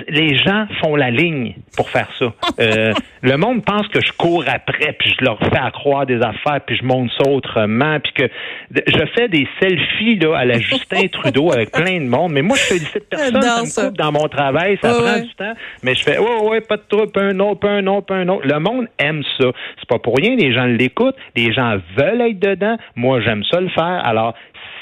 les 0.09 0.37
gens 0.37 0.65
font 0.81 0.95
la 0.95 1.11
ligne 1.11 1.55
pour 1.77 1.89
faire 1.89 2.07
ça. 2.19 2.25
Euh, 2.57 2.93
le 3.21 3.35
monde 3.35 3.65
pense 3.65 3.85
que 3.89 3.99
je 3.99 4.13
cours 4.13 4.45
après, 4.47 4.93
puis 4.97 5.13
je 5.19 5.25
leur 5.25 5.37
fais 5.39 5.57
accroire 5.57 6.05
des 6.05 6.21
affaires, 6.21 6.61
puis 6.65 6.77
je 6.77 6.85
monte 6.85 7.11
ça 7.21 7.29
autrement, 7.29 7.99
puis 7.99 8.13
que 8.13 8.29
je 8.71 9.05
fais 9.13 9.27
des 9.27 9.45
selfies 9.61 10.17
là, 10.19 10.37
à 10.37 10.45
la 10.45 10.57
Justin 10.59 11.05
Trudeau 11.11 11.51
avec 11.51 11.71
plein 11.71 11.99
de 11.99 12.07
monde. 12.07 12.31
Mais 12.31 12.41
moi, 12.41 12.55
je 12.55 12.61
félicite 12.63 13.09
personne. 13.09 13.33
J'adore 13.33 13.57
Ça 13.57 13.61
me 13.61 13.65
ça. 13.67 13.85
coupe 13.87 13.97
dans 13.97 14.11
mon 14.13 14.27
travail, 14.29 14.77
ça 14.81 14.93
Ouais, 14.93 14.97
prend 15.03 15.13
ouais. 15.15 15.21
du 15.23 15.33
temps. 15.35 15.53
Mais 15.83 15.95
je 15.95 16.03
fais, 16.03 16.17
ouais, 16.17 16.49
ouais, 16.49 16.61
pas 16.61 16.77
de 16.77 16.83
trouble, 16.87 17.11
un 17.19 17.37
autre, 17.41 17.59
pas 17.59 17.71
un 17.71 17.87
autre, 17.87 18.05
pas 18.05 18.15
un 18.15 18.27
autre. 18.29 18.47
Le 18.47 18.59
monde 18.59 18.87
aime 18.99 19.23
ça. 19.37 19.47
C'est 19.79 19.89
pas 19.89 19.99
pour 19.99 20.15
rien, 20.15 20.35
les 20.37 20.53
gens 20.53 20.65
l'écoutent, 20.65 21.17
les 21.35 21.51
gens 21.51 21.77
veulent 21.97 22.21
être 22.21 22.39
dedans. 22.39 22.77
Moi, 22.95 23.19
j'aime 23.19 23.43
ça 23.51 23.59
le 23.59 23.69
faire. 23.69 24.01
Alors, 24.05 24.33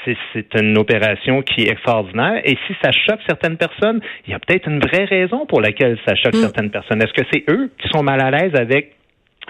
c'est- 0.04 0.60
une 0.60 0.78
opération 0.78 1.42
qui 1.42 1.62
est 1.62 1.70
extraordinaire. 1.70 2.40
Et 2.44 2.56
si 2.66 2.74
ça 2.82 2.90
choque 2.92 3.20
certaines 3.26 3.56
personnes, 3.56 4.00
il 4.26 4.32
y 4.32 4.34
a 4.34 4.38
peut-être 4.38 4.68
une 4.68 4.80
vraie 4.80 5.04
raison 5.04 5.46
pour 5.46 5.60
laquelle 5.60 5.98
ça 6.06 6.14
choque 6.14 6.36
certaines 6.36 6.70
personnes. 6.70 7.02
Est-ce 7.02 7.12
que 7.12 7.26
c'est 7.32 7.44
eux 7.50 7.70
qui 7.78 7.88
sont 7.88 8.02
mal 8.02 8.20
à 8.20 8.30
l'aise 8.30 8.54
avec 8.54 8.92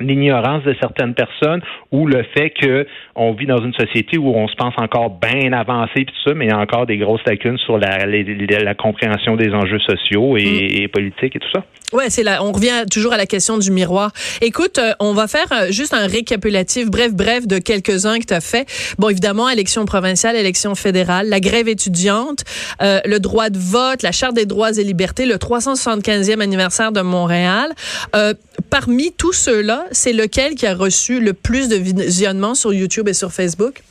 l'ignorance 0.01 0.63
de 0.65 0.75
certaines 0.81 1.15
personnes 1.15 1.63
ou 1.93 2.07
le 2.07 2.25
fait 2.37 2.51
que 2.51 2.87
on 3.15 3.33
vit 3.33 3.47
dans 3.47 3.63
une 3.63 3.75
société 3.75 4.19
où 4.19 4.35
on 4.35 4.49
se 4.49 4.57
pense 4.57 4.75
encore 4.77 5.11
bien 5.11 5.53
avancé 5.53 5.93
puis 5.95 6.07
tout 6.07 6.31
ça, 6.31 6.35
mais 6.35 6.47
il 6.47 6.51
y 6.51 6.55
a 6.55 6.59
encore 6.59 6.87
des 6.87 6.99
grosses 6.99 7.25
lacunes 7.27 7.59
sur 7.59 7.79
la, 7.79 8.07
la 8.07 8.75
compréhension 8.75 9.37
des 9.37 9.53
enjeux 9.53 9.81
sociaux 9.81 10.37
et, 10.37 10.83
et 10.83 10.89
politiques 10.89 11.37
et 11.37 11.39
tout 11.39 11.51
ça. 11.55 11.65
Ouais, 11.95 12.11
c'est 12.11 12.25
là. 12.25 12.43
On 12.43 12.51
revient 12.51 12.85
toujours 12.91 13.13
à 13.13 13.17
la 13.17 13.27
question 13.27 13.57
du 13.57 13.71
miroir. 13.71 14.11
Écoute, 14.41 14.79
euh, 14.79 14.95
on 14.99 15.13
va 15.13 15.29
faire 15.29 15.47
euh, 15.53 15.71
juste 15.71 15.95
un 15.95 16.09
récapitulatif, 16.09 16.91
bref, 16.91 17.13
bref, 17.13 17.47
de 17.47 17.59
quelques-uns 17.59 18.19
que 18.19 18.25
tu 18.25 18.35
as 18.35 18.41
fait. 18.41 18.67
Bon, 18.99 19.11
évidemment, 19.11 19.49
élection 19.49 19.85
provinciale, 19.85 20.35
élection 20.35 20.75
fédérale, 20.75 21.29
la 21.29 21.39
grève 21.39 21.69
étudiante, 21.69 22.43
euh, 22.83 23.01
le 23.05 23.21
droit 23.21 23.49
de 23.49 23.59
vote, 23.59 24.03
la 24.03 24.11
charte 24.11 24.35
des 24.35 24.45
droits 24.45 24.73
et 24.73 24.83
libertés, 24.83 25.25
le 25.25 25.37
375e 25.37 26.41
anniversaire 26.41 26.91
de 26.91 27.01
Montréal. 27.01 27.73
Parmi 28.71 29.13
tous 29.13 29.33
ceux-là, 29.33 29.84
c'est 29.91 30.13
lequel 30.13 30.55
qui 30.55 30.67
a 30.67 30.75
reçu 30.75 31.21
le 31.21 31.33
plus 31.33 31.69
de 31.69 31.77
visionnement 31.77 32.55
sur 32.55 32.73
YouTube 32.73 33.09
et 33.09 33.15
sur 33.15 33.33
Facebook? 33.33 33.83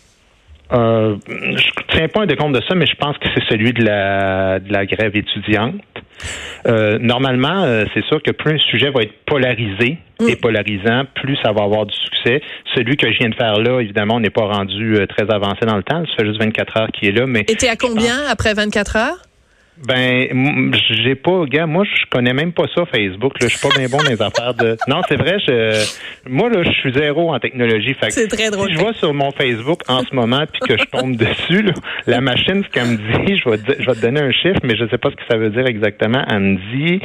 Euh, 0.72 1.16
je 1.28 1.70
tiens 1.90 2.08
pas 2.08 2.22
un 2.22 2.26
décompte 2.26 2.56
de 2.56 2.62
ça, 2.68 2.74
mais 2.76 2.86
je 2.86 2.96
pense 2.96 3.18
que 3.18 3.28
c'est 3.36 3.44
celui 3.50 3.74
de 3.74 3.84
la, 3.84 4.60
de 4.60 4.72
la 4.72 4.86
grève 4.86 5.16
étudiante. 5.16 5.76
Euh, 6.66 6.98
normalement, 7.00 7.64
euh, 7.64 7.86
c'est 7.94 8.04
sûr 8.06 8.22
que 8.24 8.32
plus 8.32 8.56
un 8.56 8.58
sujet 8.58 8.90
va 8.90 9.02
être 9.02 9.14
polarisé 9.26 9.98
et 10.26 10.36
polarisant, 10.38 11.04
plus 11.16 11.38
ça 11.44 11.52
va 11.52 11.64
avoir 11.64 11.86
du 11.86 11.94
succès. 11.96 12.42
Celui 12.76 12.96
que 12.96 13.12
je 13.12 13.18
viens 13.20 13.30
de 13.30 13.36
faire 13.36 13.60
là, 13.60 13.82
évidemment, 13.82 14.16
on 14.16 14.20
n'est 14.22 14.30
pas 14.30 14.46
rendu 14.46 14.96
euh, 14.96 15.06
très 15.06 15.30
avancé 15.30 15.66
dans 15.66 15.76
le 15.76 15.84
temps. 15.84 16.04
Ça 16.06 16.24
fait 16.24 16.26
juste 16.26 16.40
24 16.40 16.78
heures 16.78 16.92
qu'il 16.94 17.10
est 17.10 17.12
là, 17.12 17.26
mais 17.28 17.42
Et 17.42 17.56
t'es 17.56 17.68
à 17.68 17.76
combien 17.76 18.24
après 18.30 18.54
24 18.54 18.96
heures? 18.96 19.18
Ben, 19.78 20.72
j'ai 20.90 21.16
pas, 21.16 21.46
gars, 21.46 21.66
moi, 21.66 21.84
je 21.84 22.06
connais 22.10 22.34
même 22.34 22.52
pas 22.54 22.66
ça, 22.76 22.86
Facebook. 22.86 23.34
Là, 23.42 23.48
je 23.50 23.58
suis 23.58 23.68
pas 23.68 23.76
bien 23.78 23.88
bon 23.90 23.98
dans 23.98 24.10
les 24.10 24.22
affaires 24.22 24.54
de. 24.54 24.78
Non, 24.88 25.02
c'est 25.08 25.16
vrai, 25.18 25.38
je, 25.46 26.30
moi, 26.30 26.50
là, 26.50 26.64
je 26.64 26.72
suis 26.72 26.94
zéro 26.94 27.34
en 27.34 27.40
technologie. 27.40 27.96
C'est 28.10 28.28
très 28.28 28.50
drôle. 28.52 28.70
Si 28.70 28.74
je 28.76 28.80
vois 28.80 28.94
sur 28.94 29.14
mon 29.14 29.32
Facebook 29.32 29.82
en 29.88 30.00
ce 30.02 30.14
moment 30.16 30.44
puis 30.52 30.62
que 30.62 30.78
je 30.78 30.86
tombe 30.86 31.16
dessus, 31.18 31.64
là, 31.64 31.74
la 32.08 32.22
machine, 32.22 32.64
ce 32.64 32.70
qu'elle 32.70 32.88
me 32.88 33.26
dit, 33.26 33.38
je 33.38 33.50
vais, 33.50 33.58
te, 33.58 33.82
je 33.82 33.86
vais 33.86 33.96
te 33.96 34.02
donner 34.02 34.22
un 34.22 34.32
chiffre, 34.32 34.60
mais 34.64 34.76
je 34.76 34.88
sais 34.90 34.98
pas 34.98 35.10
ce 35.10 35.16
que 35.16 35.24
ça 35.30 35.38
veut 35.38 35.50
dire 35.50 35.66
exactement. 35.66 36.24
Elle 36.30 36.40
me 36.40 36.58
dit, 36.76 37.00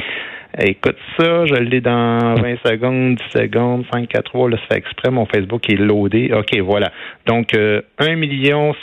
écoute 0.59 0.97
ça, 1.17 1.45
je 1.45 1.55
l'ai 1.55 1.81
dans 1.81 2.35
20 2.35 2.55
secondes, 2.65 3.15
10 3.33 3.39
secondes, 3.39 3.85
5, 3.93 4.07
4, 4.07 4.23
3, 4.25 4.49
là, 4.49 4.57
ça 4.57 4.63
fait 4.75 4.77
exprès, 4.79 5.11
mon 5.11 5.25
Facebook 5.25 5.69
est 5.69 5.75
loadé. 5.75 6.31
OK, 6.33 6.57
voilà. 6.59 6.91
Donc, 7.25 7.53
euh, 7.53 7.81
1 7.99 8.15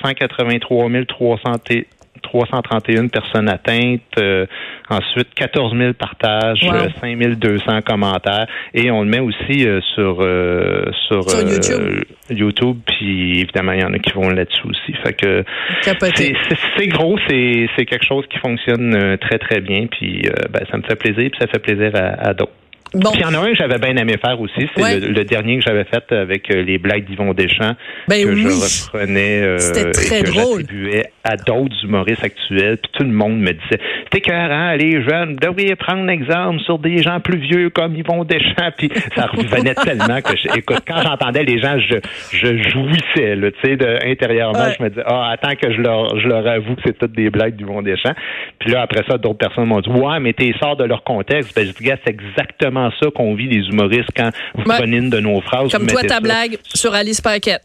183 0.05 0.89
300 1.09 1.53
t- 1.65 1.87
331 2.27 3.09
personnes 3.09 3.49
atteintes. 3.49 4.01
euh, 4.19 4.47
ensuite, 4.89 5.35
14 5.35 5.77
000 5.77 5.93
partages, 5.95 6.63
Wow. 6.63 6.75
euh, 6.75 6.89
5 7.01 7.19
200 7.39 7.81
commentaires. 7.83 8.47
Et 8.75 8.91
on 8.91 9.03
le 9.03 9.09
met 9.09 9.21
aussi 9.21 9.67
euh, 9.67 9.81
sur, 9.95 10.19
euh, 10.21 10.85
sur, 11.09 11.29
Sur 11.29 11.39
euh, 11.41 11.53
YouTube. 11.53 12.05
YouTube. 12.31 12.77
Puis 12.87 13.41
évidemment, 13.41 13.73
il 13.73 13.81
y 13.81 13.85
en 13.85 13.93
a 13.93 13.99
qui 13.99 14.13
vont 14.13 14.29
là-dessus 14.29 14.63
aussi. 14.67 14.93
Fait 15.05 15.13
que 15.15 15.45
Capoté. 15.85 16.35
c'est- 16.79 16.87
gros, 16.89 17.19
c'est 17.29 17.85
quelque 17.85 18.05
chose 18.07 18.25
qui 18.31 18.39
fonctionne 18.39 18.95
euh, 18.95 19.17
très, 19.17 19.39
très 19.39 19.61
bien. 19.61 19.87
Puis 19.87 20.23
euh, 20.27 20.31
ben, 20.51 20.65
ça 20.71 20.77
me 20.79 20.83
fait 20.83 20.97
plaisir, 20.97 21.31
puis 21.31 21.41
ça 21.41 21.47
fait 21.49 21.59
plaisir 21.59 21.91
à, 21.95 22.29
à 22.29 22.35
d'autres. 22.35 22.53
Bon. 22.95 23.11
Puis 23.11 23.21
il 23.21 23.23
y 23.23 23.25
en 23.27 23.35
a 23.35 23.39
un 23.45 23.51
que 23.51 23.57
j'avais 23.57 23.79
bien 23.79 23.97
aimé 23.97 24.15
faire 24.25 24.41
aussi, 24.41 24.69
c'est 24.75 24.83
Ouais. 24.83 25.01
le, 25.01 25.09
le 25.09 25.25
dernier 25.25 25.59
que 25.59 25.65
j'avais 25.65 25.85
fait 25.85 26.11
avec 26.13 26.51
euh, 26.55 26.63
les 26.63 26.79
blagues 26.79 27.05
d'Yvon 27.05 27.35
Deschamps, 27.35 27.75
Ben 28.09 28.25
que 28.25 28.35
je 28.37 28.85
reprenais 28.87 29.43
euh, 29.43 29.59
très 29.93 30.21
et 30.21 30.23
que 30.23 30.33
j'attribuais 30.33 31.05
à 31.25 31.37
d'autres 31.37 31.75
humoristes 31.85 32.23
actuels. 32.25 32.79
Puis 32.79 32.91
tout 32.93 33.03
le 33.03 33.13
monde 33.13 33.39
me 33.39 33.53
disait, 33.53 33.81
c'est 34.13 34.19
écœurant, 34.19 34.73
les 34.75 35.03
jeunes, 35.03 35.33
vous 35.35 35.41
devriez 35.41 35.75
prendre 35.75 36.09
exemple 36.11 36.61
sur 36.61 36.79
des 36.79 37.03
gens 37.03 37.19
plus 37.21 37.39
vieux 37.39 37.71
comme 37.71 37.97
Yvon 37.97 38.25
Deschamps. 38.25 38.71
Puis 38.79 38.91
ça 39.17 39.27
revenait 39.27 39.75
tellement 39.85 40.21
que, 40.21 40.37
je- 40.37 40.57
écoute, 40.59 40.83
quand 40.87 41.03
j'entendais 41.03 41.43
les 41.45 41.59
gens, 41.61 41.79
je, 41.81 41.97
je 42.33 42.69
jouissais, 42.71 43.35
là, 43.37 43.51
tu 43.51 43.59
sais, 43.65 43.77
de- 43.77 43.99
intérieurement, 44.07 44.59
Ouais. 44.67 44.75
je 44.79 44.83
me 44.85 44.89
disais, 44.91 45.03
ah, 45.07 45.31
attends 45.33 45.55
que 45.57 45.73
je 45.73 45.81
leur, 45.81 46.19
je 46.21 46.29
leur 46.29 46.47
avoue 46.47 46.77
que 46.77 46.83
c'est 46.87 46.97
toutes 46.99 47.13
des 47.13 47.31
blagues 47.31 47.57
d'Yvon 47.57 47.83
Deschamps. 47.83 48.15
Puis 48.61 48.71
là, 48.71 48.83
après 48.83 49.03
ça, 49.09 49.19
d'autres 49.19 49.39
personnes 49.39 49.67
m'ont 49.67 49.81
dit, 49.81 49.91
ouais, 49.91 50.21
mais 50.21 50.33
t'es 50.33 50.53
sors 50.61 50.77
de 50.77 50.85
leur 50.85 51.03
contexte. 51.03 51.55
Ben, 51.57 51.67
je 51.67 51.73
dis, 51.73 51.91
c'est 52.05 52.11
exactement 52.11 52.76
ça 53.01 53.11
qu'on 53.15 53.35
vit 53.35 53.49
les 53.49 53.67
humoristes 53.69 54.11
quand 54.17 54.31
vous 54.55 54.65
prenez 54.65 54.99
une 54.99 55.11
de 55.11 55.21
nos 55.21 55.41
phrases. 55.41 55.71
Comme 55.71 55.87
toi, 55.87 56.03
ta 56.03 56.21
blague 56.21 56.59
sur 56.65 56.95
Alice 56.95 57.21
Paquette. 57.21 57.65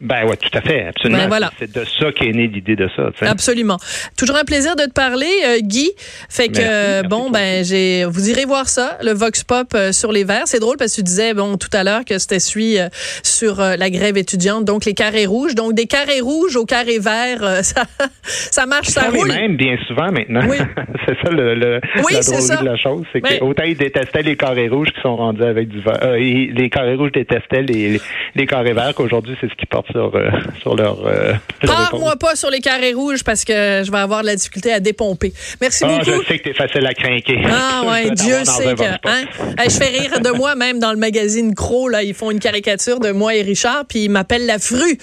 Ben 0.00 0.24
ouais, 0.26 0.36
tout 0.36 0.56
à 0.56 0.60
fait, 0.60 0.86
absolument. 0.86 1.22
Ben 1.22 1.28
voilà. 1.28 1.50
C'est 1.58 1.74
de 1.74 1.84
ça 1.84 2.12
qu'est 2.12 2.30
née 2.30 2.46
l'idée 2.46 2.76
de 2.76 2.88
ça. 2.94 3.10
Absolument. 3.22 3.78
Toujours 4.16 4.36
un 4.36 4.44
plaisir 4.44 4.76
de 4.76 4.84
te 4.84 4.92
parler, 4.92 5.26
euh, 5.44 5.58
Guy. 5.60 5.90
Fait 6.28 6.46
que 6.48 6.58
Merci, 6.58 6.68
euh, 6.72 7.02
bon, 7.02 7.30
ben 7.30 7.64
j'ai, 7.64 8.04
vous 8.04 8.30
irez 8.30 8.44
voir 8.44 8.68
ça, 8.68 8.96
le 9.02 9.12
Vox 9.12 9.42
Pop 9.42 9.68
euh, 9.74 9.90
sur 9.90 10.12
les 10.12 10.22
verts. 10.22 10.44
C'est 10.46 10.60
drôle 10.60 10.76
parce 10.76 10.92
que 10.92 10.96
tu 10.96 11.02
disais 11.02 11.34
bon 11.34 11.56
tout 11.56 11.68
à 11.72 11.82
l'heure 11.82 12.04
que 12.04 12.16
c'était 12.18 12.38
celui 12.38 12.76
sur 13.24 13.56
la 13.60 13.90
grève 13.90 14.16
étudiante, 14.16 14.64
donc 14.64 14.84
les 14.84 14.94
carrés 14.94 15.26
rouges, 15.26 15.54
donc 15.56 15.74
des 15.74 15.86
carrés 15.86 16.20
rouges 16.20 16.54
aux 16.56 16.64
carrés 16.66 17.00
verts, 17.00 17.42
ça, 17.64 17.82
ça 18.22 18.66
marche, 18.66 18.88
ça 18.88 19.10
roule. 19.10 19.28
mêmes 19.28 19.56
bien 19.56 19.76
souvent 19.88 20.12
maintenant. 20.12 20.42
Oui. 20.48 20.58
c'est 21.06 21.16
ça 21.24 21.30
le, 21.30 21.54
le 21.54 21.80
Oui, 22.04 22.12
la 22.14 22.22
c'est 22.22 22.32
drôlerie 22.32 22.46
ça. 22.46 22.56
de 22.56 22.64
la 22.64 22.76
chose, 22.76 23.02
c'est 23.12 23.22
Mais- 23.22 23.38
que 23.38 23.44
autant 23.44 23.64
ils 23.64 23.76
détestaient 23.76 24.22
les 24.22 24.36
carrés 24.36 24.68
rouges 24.68 24.88
qui 24.94 25.00
sont 25.00 25.16
rendus 25.16 25.42
avec 25.42 25.68
du 25.68 25.80
vert. 25.80 26.14
Et 26.14 26.50
les 26.54 26.70
carrés 26.70 26.94
rouges 26.94 27.12
détestaient 27.12 27.62
les, 27.62 27.90
les, 27.94 28.00
les 28.36 28.46
carrés 28.46 28.74
verts 28.74 28.94
qu'aujourd'hui 28.94 29.36
c'est 29.40 29.48
ce 29.50 29.54
qu'ils 29.54 29.66
portent 29.66 29.87
sur 29.90 30.14
euh, 30.14 30.30
sur 30.60 30.74
leur. 30.76 31.06
Euh, 31.06 31.34
épaule. 31.62 32.18
pas 32.18 32.36
sur 32.36 32.50
les 32.50 32.60
carrés 32.60 32.92
rouges 32.92 33.24
parce 33.24 33.44
que 33.44 33.82
je 33.84 33.90
vais 33.90 33.98
avoir 33.98 34.22
de 34.22 34.26
la 34.26 34.36
difficulté 34.36 34.72
à 34.72 34.80
dépomper. 34.80 35.32
Merci 35.60 35.84
Ah, 35.86 35.98
beaucoup. 35.98 36.22
je 36.22 36.26
sais 36.28 36.38
que 36.38 36.44
t'es 36.44 36.54
facile 36.54 36.86
à 36.86 36.94
craquer. 36.94 37.42
Ah 37.46 37.82
ouais, 37.88 38.10
Dieu 38.10 38.44
sait 38.44 38.74
que. 38.74 38.82
Hein? 39.08 39.24
Je 39.64 39.70
fais 39.70 39.88
rire 39.88 40.20
de 40.20 40.30
moi 40.30 40.54
même 40.54 40.78
dans 40.78 40.90
le 40.92 40.98
magazine 40.98 41.54
Cro 41.54 41.88
là, 41.88 42.02
ils 42.02 42.14
font 42.14 42.30
une 42.30 42.40
caricature 42.40 43.00
de 43.00 43.10
moi 43.12 43.34
et 43.34 43.42
Richard 43.42 43.84
puis 43.88 44.04
ils 44.04 44.10
m'appellent 44.10 44.46
la 44.46 44.58
frue. 44.58 44.98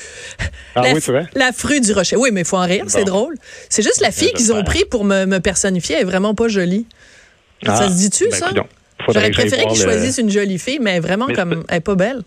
Ah 0.76 0.82
la, 0.82 0.94
oui, 0.94 1.00
c'est 1.02 1.12
vrai? 1.12 1.26
La 1.36 1.52
frue 1.52 1.82
du 1.82 1.92
rocher. 1.94 2.16
Oui, 2.18 2.30
mais 2.32 2.42
il 2.42 2.46
faut 2.48 2.58
en 2.58 2.66
rire, 2.66 2.86
c'est 2.88 3.06
drôle. 3.06 3.36
C'est 3.70 3.82
juste 3.84 4.02
la 4.02 4.12
fille 4.12 4.34
qu'ils 4.34 4.52
ont 4.54 4.64
pris 4.64 4.84
pour 4.90 5.06
me, 5.06 5.26
me 5.26 5.40
personnifier, 5.40 5.96
elle 5.96 6.02
est 6.02 6.06
vraiment 6.06 6.36
pas 6.36 6.48
jolie. 6.48 6.86
Ah, 7.66 7.76
ça 7.76 7.88
se 7.90 7.94
dit-tu 7.98 8.26
ben, 8.30 8.38
ça? 8.38 8.50
J'aurais 9.08 9.32
préféré 9.32 9.66
qu'ils 9.68 9.80
le- 9.80 9.84
choisissent 9.84 10.18
une 10.18 10.30
jolie 10.30 10.60
fille, 10.60 10.80
mais 10.82 11.00
vraiment 11.00 11.26
Mais 11.28 11.34
comme 11.34 11.64
elle 11.70 11.78
est 11.78 11.82
pas 11.82 11.96
belle. 11.96 12.22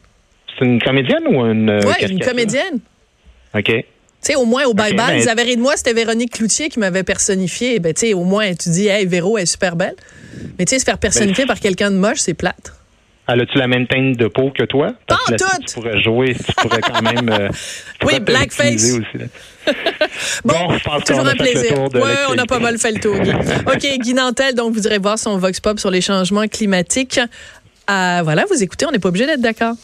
C'est 0.58 0.64
une 0.64 0.80
comédienne 0.80 1.26
ou 1.28 1.44
une. 1.46 1.70
euh, 1.70 1.80
ouais, 1.82 2.06
une 2.08 2.20
comédienne. 2.20 2.78
OK. 3.54 3.64
Tu 3.64 3.84
sais, 4.20 4.34
au 4.34 4.44
moins, 4.44 4.64
au 4.64 4.74
bye-bye, 4.74 4.96
ben- 4.96 5.14
ils 5.20 5.28
avaient 5.28 5.44
ri 5.44 5.56
de 5.56 5.61
moi, 5.62 5.74
c'était 5.76 5.92
Véronique 5.92 6.32
Cloutier 6.32 6.68
qui 6.68 6.80
m'avait 6.80 7.04
personnifié. 7.04 7.78
Ben, 7.78 7.94
tu 7.94 8.00
sais, 8.08 8.14
au 8.14 8.24
moins, 8.24 8.52
tu 8.54 8.68
dis, 8.70 8.88
hey, 8.88 9.06
Véro, 9.06 9.38
elle 9.38 9.44
est 9.44 9.46
super 9.46 9.76
belle. 9.76 9.94
Mais 10.58 10.64
tu 10.64 10.70
sais, 10.74 10.80
se 10.80 10.84
faire 10.84 10.98
personnifier 10.98 11.44
Ben, 11.44 11.48
par 11.48 11.61
quelqu'un 11.61 11.90
de 11.92 11.96
moche, 11.96 12.18
c'est 12.18 12.34
plate. 12.34 12.72
Elle 13.30 13.42
a-tu 13.42 13.58
la 13.58 13.68
même 13.68 13.87
teinte 13.87 14.16
de 14.16 14.26
peau 14.26 14.50
que 14.50 14.64
toi? 14.64 14.94
Pas 15.06 15.18
là, 15.30 15.37
toutes! 15.37 15.66
Tu 15.66 15.74
pourrais 15.74 16.02
jouer, 16.02 16.34
tu 16.34 16.52
pourrais 16.54 16.80
quand 16.80 17.02
même. 17.02 17.28
euh, 17.28 17.48
Oui, 18.04 18.18
blackface. 18.20 18.90
Bon, 20.44 20.54
Bon, 20.68 20.74
je 20.78 20.82
pense 20.82 21.04
toujours 21.04 21.26
a 21.26 21.30
un 21.30 21.34
plaisir. 21.34 21.78
ouais, 21.78 22.14
on 22.30 22.38
a 22.38 22.46
pas 22.46 22.58
mal 22.58 22.78
fait 22.78 22.90
le 22.92 23.00
tour, 23.00 23.18
Guy. 23.18 23.30
OK, 23.66 23.98
Guy 24.00 24.14
Nantel, 24.14 24.54
donc 24.54 24.72
vous 24.74 24.87
irez 24.87 24.98
voir 24.98 25.18
son 25.18 25.37
Vox 25.37 25.61
Pop 25.61 25.78
sur 25.78 25.90
les 25.90 26.00
changements 26.00 26.48
climatiques. 26.48 27.20
Ah, 27.87 28.22
voilà, 28.24 28.44
vous 28.50 28.62
écoutez, 28.62 28.87
on 28.87 28.90
n'est 28.90 28.98
pas 28.98 29.11
obligé 29.11 29.26
d'être 29.26 29.42
d'accord. 29.42 29.74